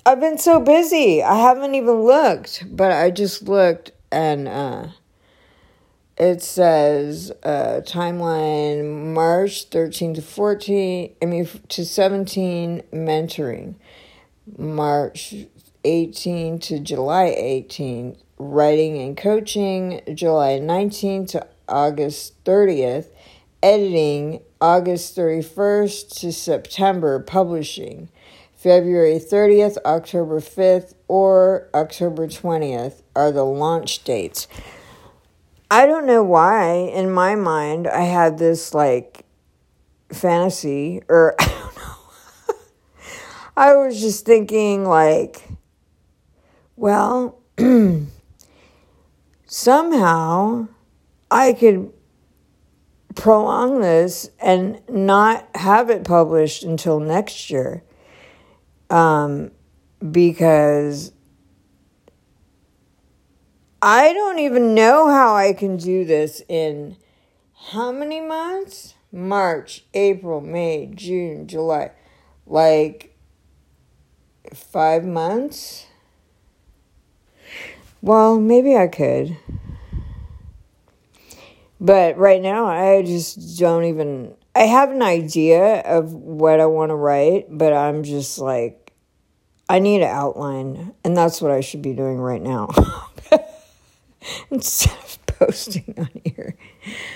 I've 0.06 0.20
been 0.20 0.38
so 0.38 0.60
busy. 0.60 1.22
I 1.22 1.36
haven't 1.36 1.76
even 1.76 2.02
looked, 2.02 2.64
but 2.76 2.92
I 2.92 3.12
just 3.12 3.44
looked 3.44 3.92
and 4.12 4.48
uh 4.48 4.88
it 6.20 6.42
says 6.42 7.32
uh, 7.44 7.80
timeline 7.86 9.14
March 9.14 9.70
13 9.70 10.16
to 10.16 10.22
14, 10.22 11.16
I 11.22 11.26
mean 11.26 11.48
to 11.70 11.86
17 11.86 12.84
mentoring, 12.92 13.76
March 14.58 15.34
18 15.86 16.60
to 16.60 16.80
July 16.80 17.34
18, 17.38 18.18
writing 18.38 19.02
and 19.02 19.16
coaching, 19.16 20.02
July 20.14 20.60
19 20.60 21.26
to 21.28 21.48
August 21.70 22.44
30th, 22.44 23.08
editing, 23.62 24.42
August 24.62 25.16
31st 25.18 26.20
to 26.20 26.32
September, 26.32 27.20
publishing, 27.20 28.10
February 28.56 29.20
30th, 29.20 29.78
October 29.86 30.40
5th, 30.40 30.94
or 31.08 31.70
October 31.74 32.28
20th 32.28 33.02
are 33.16 33.32
the 33.32 33.44
launch 33.44 34.04
dates. 34.04 34.48
I 35.72 35.86
don't 35.86 36.06
know 36.06 36.24
why, 36.24 36.74
in 36.74 37.12
my 37.12 37.36
mind, 37.36 37.88
I 37.88 38.02
had 38.02 38.38
this 38.38 38.74
like 38.74 39.26
fantasy, 40.12 41.02
or 41.08 41.36
I 41.40 41.46
don't 41.46 41.78
know. 41.78 42.56
I 43.56 43.76
was 43.76 44.02
just 44.02 44.26
thinking, 44.26 44.86
like, 44.86 45.48
well, 46.76 47.40
somehow 49.46 50.68
I 51.30 51.54
could 51.54 51.94
prolong 53.20 53.82
this 53.82 54.30
and 54.40 54.82
not 54.90 55.46
have 55.54 55.90
it 55.90 56.06
published 56.06 56.64
until 56.64 57.02
next 57.02 57.50
year. 57.50 57.84
Um, 58.90 59.52
because 60.10 61.12
I 63.82 64.14
don't 64.14 64.40
even 64.40 64.74
know 64.74 65.10
how 65.10 65.36
I 65.36 65.52
can 65.52 65.76
do 65.76 66.06
this 66.06 66.42
in 66.48 66.96
how 67.72 67.92
many 67.92 68.22
months? 68.22 68.94
March, 69.12 69.84
April, 69.94 70.40
May, 70.40 70.90
June, 70.96 71.46
July. 71.46 71.92
Like 72.46 73.18
five 74.54 75.04
months? 75.04 75.88
Well, 78.02 78.40
maybe 78.40 78.78
I 78.78 78.88
could. 78.88 79.36
But 81.80 82.18
right 82.18 82.42
now, 82.42 82.66
I 82.66 83.02
just 83.04 83.58
don't 83.58 83.86
even. 83.86 84.36
I 84.56 84.64
have 84.64 84.92
an 84.92 85.02
idea 85.02 85.82
of 85.82 86.14
what 86.14 86.60
I 86.60 86.66
want 86.66 86.90
to 86.90 86.96
write, 86.96 87.46
but 87.50 87.72
I'm 87.72 88.04
just 88.04 88.40
like, 88.40 88.92
I 89.70 89.80
need 89.80 90.02
an 90.02 90.10
outline, 90.10 90.94
and 91.04 91.16
that's 91.16 91.42
what 91.42 91.52
I 91.52 91.62
should 91.62 91.82
be 91.82 91.94
doing 91.94 92.18
right 92.18 92.42
now. 92.42 92.70
instead 94.52 94.98
of 94.98 95.26
posting 95.28 95.94
on 95.98 96.10
here, 96.26 96.56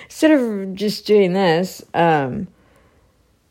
instead 0.05 0.32
of 0.32 0.76
just 0.76 1.05
doing 1.05 1.34
this, 1.34 1.84
um, 1.93 2.47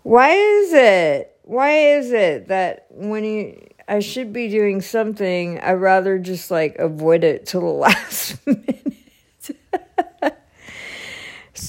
why 0.03 0.31
is 0.31 0.73
it? 0.73 1.37
Why 1.43 1.73
is 1.97 2.13
it 2.13 2.49
that 2.49 2.87
when 2.91 3.25
you 3.25 3.69
I 3.89 4.01
should 4.01 4.33
be 4.33 4.49
doing 4.49 4.81
something, 4.81 5.61
I 5.61 5.73
rather 5.73 6.19
just 6.19 6.51
like 6.51 6.77
avoid 6.77 7.25
it 7.25 7.45
till 7.47 7.61
the 7.61 7.67
last 7.67 8.47
minute. 8.47 8.95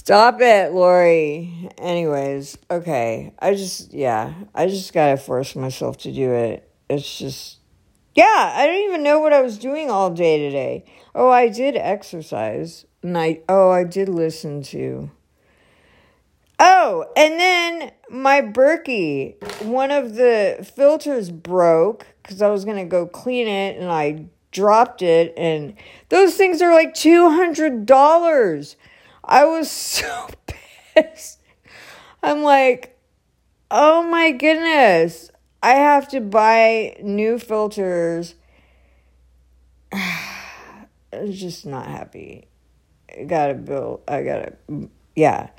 Stop 0.03 0.41
it, 0.41 0.73
Lori. 0.73 1.69
Anyways, 1.77 2.57
okay. 2.69 3.33
I 3.39 3.55
just 3.55 3.93
yeah, 3.93 4.33
I 4.53 4.67
just 4.67 4.91
gotta 4.93 5.15
force 5.15 5.55
myself 5.55 5.97
to 5.99 6.11
do 6.11 6.31
it. 6.33 6.69
It's 6.89 7.17
just 7.17 7.59
yeah, 8.13 8.51
I 8.53 8.67
don't 8.67 8.83
even 8.83 9.01
know 9.01 9.19
what 9.19 9.31
I 9.31 9.41
was 9.41 9.57
doing 9.57 9.89
all 9.89 10.09
day 10.09 10.37
today. 10.39 10.83
Oh, 11.15 11.29
I 11.29 11.47
did 11.47 11.77
exercise. 11.77 12.85
And 13.01 13.17
I, 13.17 13.41
oh, 13.47 13.71
I 13.71 13.85
did 13.85 14.09
listen 14.09 14.61
to. 14.63 15.09
Oh, 16.59 17.05
and 17.17 17.39
then 17.39 17.91
my 18.09 18.41
Berkey, 18.41 19.35
one 19.63 19.89
of 19.89 20.15
the 20.15 20.69
filters 20.75 21.31
broke 21.31 22.05
because 22.21 22.41
I 22.41 22.49
was 22.49 22.65
to 22.65 22.85
go 22.85 23.07
clean 23.07 23.47
it 23.47 23.77
and 23.77 23.89
I 23.89 24.25
dropped 24.51 25.01
it. 25.01 25.33
And 25.35 25.75
those 26.09 26.35
things 26.35 26.61
are 26.61 26.73
like 26.73 26.93
$200. 26.93 28.75
I 29.23 29.45
was 29.45 29.69
so 29.71 30.27
pissed. 30.95 31.39
I'm 32.21 32.43
like, 32.43 32.97
oh 33.71 34.03
my 34.03 34.31
goodness. 34.31 35.29
I 35.61 35.75
have 35.75 36.09
to 36.09 36.19
buy 36.19 36.97
new 37.01 37.39
filters. 37.39 38.35
I'm 39.93 41.31
just 41.31 41.65
not 41.65 41.87
happy. 41.87 42.47
I 43.17 43.23
gotta 43.23 43.53
build, 43.53 44.01
I 44.07 44.23
gotta, 44.23 44.53
yeah. 45.15 45.49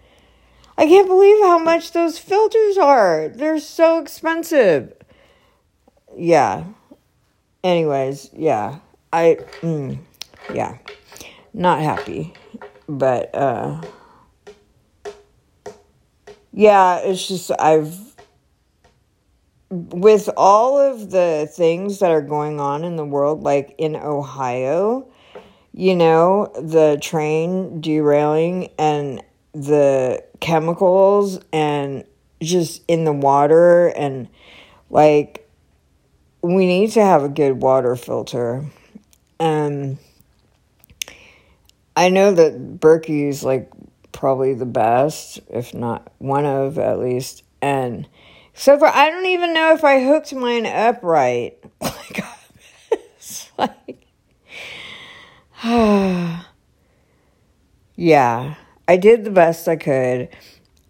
I 0.77 0.87
can't 0.87 1.07
believe 1.07 1.43
how 1.43 1.59
much 1.59 1.93
those 1.93 2.19
filters 2.19 2.77
are. 2.77 3.29
They're 3.29 3.61
so 3.61 4.01
expensive. 4.01 4.93
Yeah. 6.17 6.65
Anyways, 7.63 8.31
yeah. 8.33 8.81
I, 9.13 9.39
mm, 9.61 9.99
yeah. 10.53 10.79
Not 11.53 11.81
happy. 11.81 12.35
But, 12.89 13.35
uh, 13.35 13.83
yeah, 16.53 16.99
it's 16.99 17.27
just, 17.27 17.51
I've, 17.59 17.99
with 19.71 20.31
all 20.37 20.79
of 20.79 21.11
the 21.11 21.49
things 21.53 21.99
that 21.99 22.11
are 22.11 22.23
going 22.23 22.61
on 22.61 22.85
in 22.85 22.97
the 22.97 23.05
world, 23.05 23.43
like 23.43 23.75
in 23.79 23.97
Ohio, 23.97 25.09
you 25.73 25.97
know, 25.97 26.53
the 26.55 26.99
train 27.01 27.81
derailing 27.81 28.71
and 28.79 29.23
the 29.53 30.23
chemicals 30.41 31.41
and 31.53 32.05
just 32.41 32.83
in 32.87 33.05
the 33.05 33.13
water 33.13 33.89
and 33.89 34.29
like 34.91 35.49
we 36.43 36.67
need 36.67 36.91
to 36.93 37.03
have 37.03 37.23
a 37.23 37.29
good 37.29 37.63
water 37.63 37.97
filter. 37.97 38.65
And 39.41 39.99
I 41.97 42.09
know 42.09 42.33
that 42.33 42.81
Berkey's 42.81 43.45
like 43.45 43.71
probably 44.13 44.55
the 44.55 44.67
best, 44.67 45.41
if 45.49 45.75
not 45.75 46.13
one 46.19 46.47
of 46.47 46.79
at 46.79 46.99
least. 46.99 47.43
And 47.61 48.09
so 48.55 48.79
far, 48.79 48.89
I 48.89 49.11
don't 49.11 49.27
even 49.27 49.53
know 49.53 49.75
if 49.75 49.85
I 49.85 50.03
hooked 50.05 50.35
mine 50.35 50.67
up 50.67 51.03
right. 51.03 51.57
Like, 51.81 52.25
it's 52.91 53.51
like, 53.59 54.07
yeah, 57.97 58.55
I 58.87 58.97
did 58.97 59.25
the 59.25 59.31
best 59.31 59.69
I 59.69 59.77
could. 59.77 60.29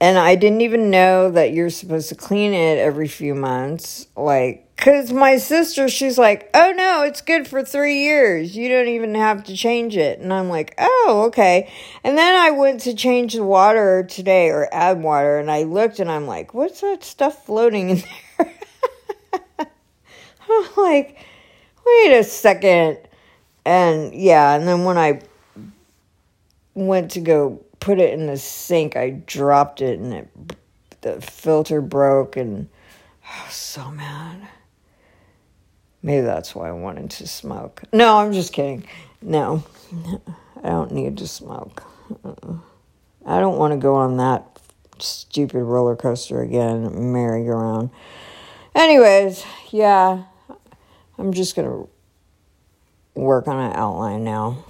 And 0.01 0.19
I 0.19 0.35
didn't 0.35 0.61
even 0.61 0.91
know 0.91 1.31
that 1.31 1.53
you're 1.53 1.71
supposed 1.71 2.09
to 2.11 2.15
clean 2.15 2.53
it 2.53 2.79
every 2.79 3.09
few 3.09 3.35
months. 3.35 4.07
Like, 4.17 4.64
because 4.85 5.15
my 5.15 5.39
sister, 5.39 5.89
she's 5.89 6.19
like, 6.19 6.51
oh 6.53 6.71
no, 6.77 7.05
it's 7.05 7.23
good 7.23 7.49
for 7.49 7.65
three 7.65 8.03
years. 8.03 8.55
You 8.55 8.69
don't 8.69 8.89
even 8.89 9.15
have 9.15 9.43
to 9.45 9.57
change 9.57 9.97
it. 9.97 10.19
And 10.19 10.31
I'm 10.31 10.51
like, 10.51 10.75
oh, 10.77 11.25
okay. 11.29 11.73
And 12.05 12.19
then 12.19 12.37
I 12.37 12.51
went 12.51 12.83
to 12.83 12.95
change 12.95 13.33
the 13.33 13.45
water 13.45 14.03
today 14.07 14.51
or 14.51 14.69
add 14.71 15.03
water. 15.03 15.39
And 15.39 15.51
I 15.51 15.63
looked 15.63 16.01
and 16.01 16.11
I'm 16.11 16.27
like, 16.27 16.53
what's 16.53 16.83
that 16.83 17.03
stuff 17.03 17.47
floating 17.47 17.89
in 17.89 18.03
there? 18.39 18.55
I'm 20.51 20.67
like, 20.77 21.17
wait 21.87 22.19
a 22.19 22.23
second. 22.23 22.99
And 23.65 24.15
yeah, 24.15 24.55
and 24.55 24.69
then 24.69 24.85
when 24.85 24.99
I 24.99 25.23
went 26.75 27.13
to 27.13 27.21
go 27.21 27.65
put 27.81 27.99
it 27.99 28.13
in 28.13 28.27
the 28.27 28.37
sink, 28.37 28.97
I 28.97 29.23
dropped 29.25 29.81
it 29.81 29.99
and 29.99 30.13
it, 30.13 30.29
the 31.01 31.23
filter 31.23 31.81
broke 31.81 32.37
and 32.37 32.69
I 33.27 33.47
was 33.47 33.55
so 33.55 33.91
mad. 33.91 34.47
Maybe 36.05 36.21
that's 36.21 36.55
why 36.55 36.69
I 36.69 36.73
wanted 36.73 37.11
to 37.13 37.27
smoke. 37.27 37.83
No, 37.91 38.19
I'm 38.19 38.35
just 38.35 38.53
kidding. 38.53 38.87
No, 39.23 39.65
I 40.63 40.69
don't 40.69 40.93
need 40.93 41.17
to 41.17 41.27
smoke. 41.27 41.83
Uh-uh. 42.23 42.59
I 43.25 43.41
don't 43.41 43.57
want 43.57 43.73
to 43.73 43.79
go 43.79 43.95
on 43.95 44.19
that 44.19 44.61
stupid 44.99 45.65
roller 45.65 45.97
coaster 45.97 46.43
again, 46.43 47.11
merry-go-round. 47.15 47.89
Anyways, 48.75 49.47
yeah, 49.71 50.25
I'm 51.17 51.33
just 51.33 51.57
going 51.57 51.69
to 51.69 51.89
work 53.19 53.49
on 53.49 53.59
an 53.59 53.73
outline 53.75 54.25
now. 54.25 54.63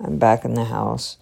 I'm 0.00 0.18
back 0.18 0.44
in 0.44 0.54
the 0.54 0.64
house. 0.64 1.18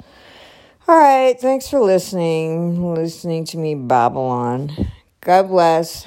All 0.89 0.99
right, 0.99 1.39
thanks 1.39 1.69
for 1.69 1.79
listening, 1.79 2.95
listening 2.95 3.45
to 3.45 3.59
me 3.59 3.75
babble 3.75 4.23
on. 4.23 4.73
God 5.21 5.49
bless. 5.49 6.07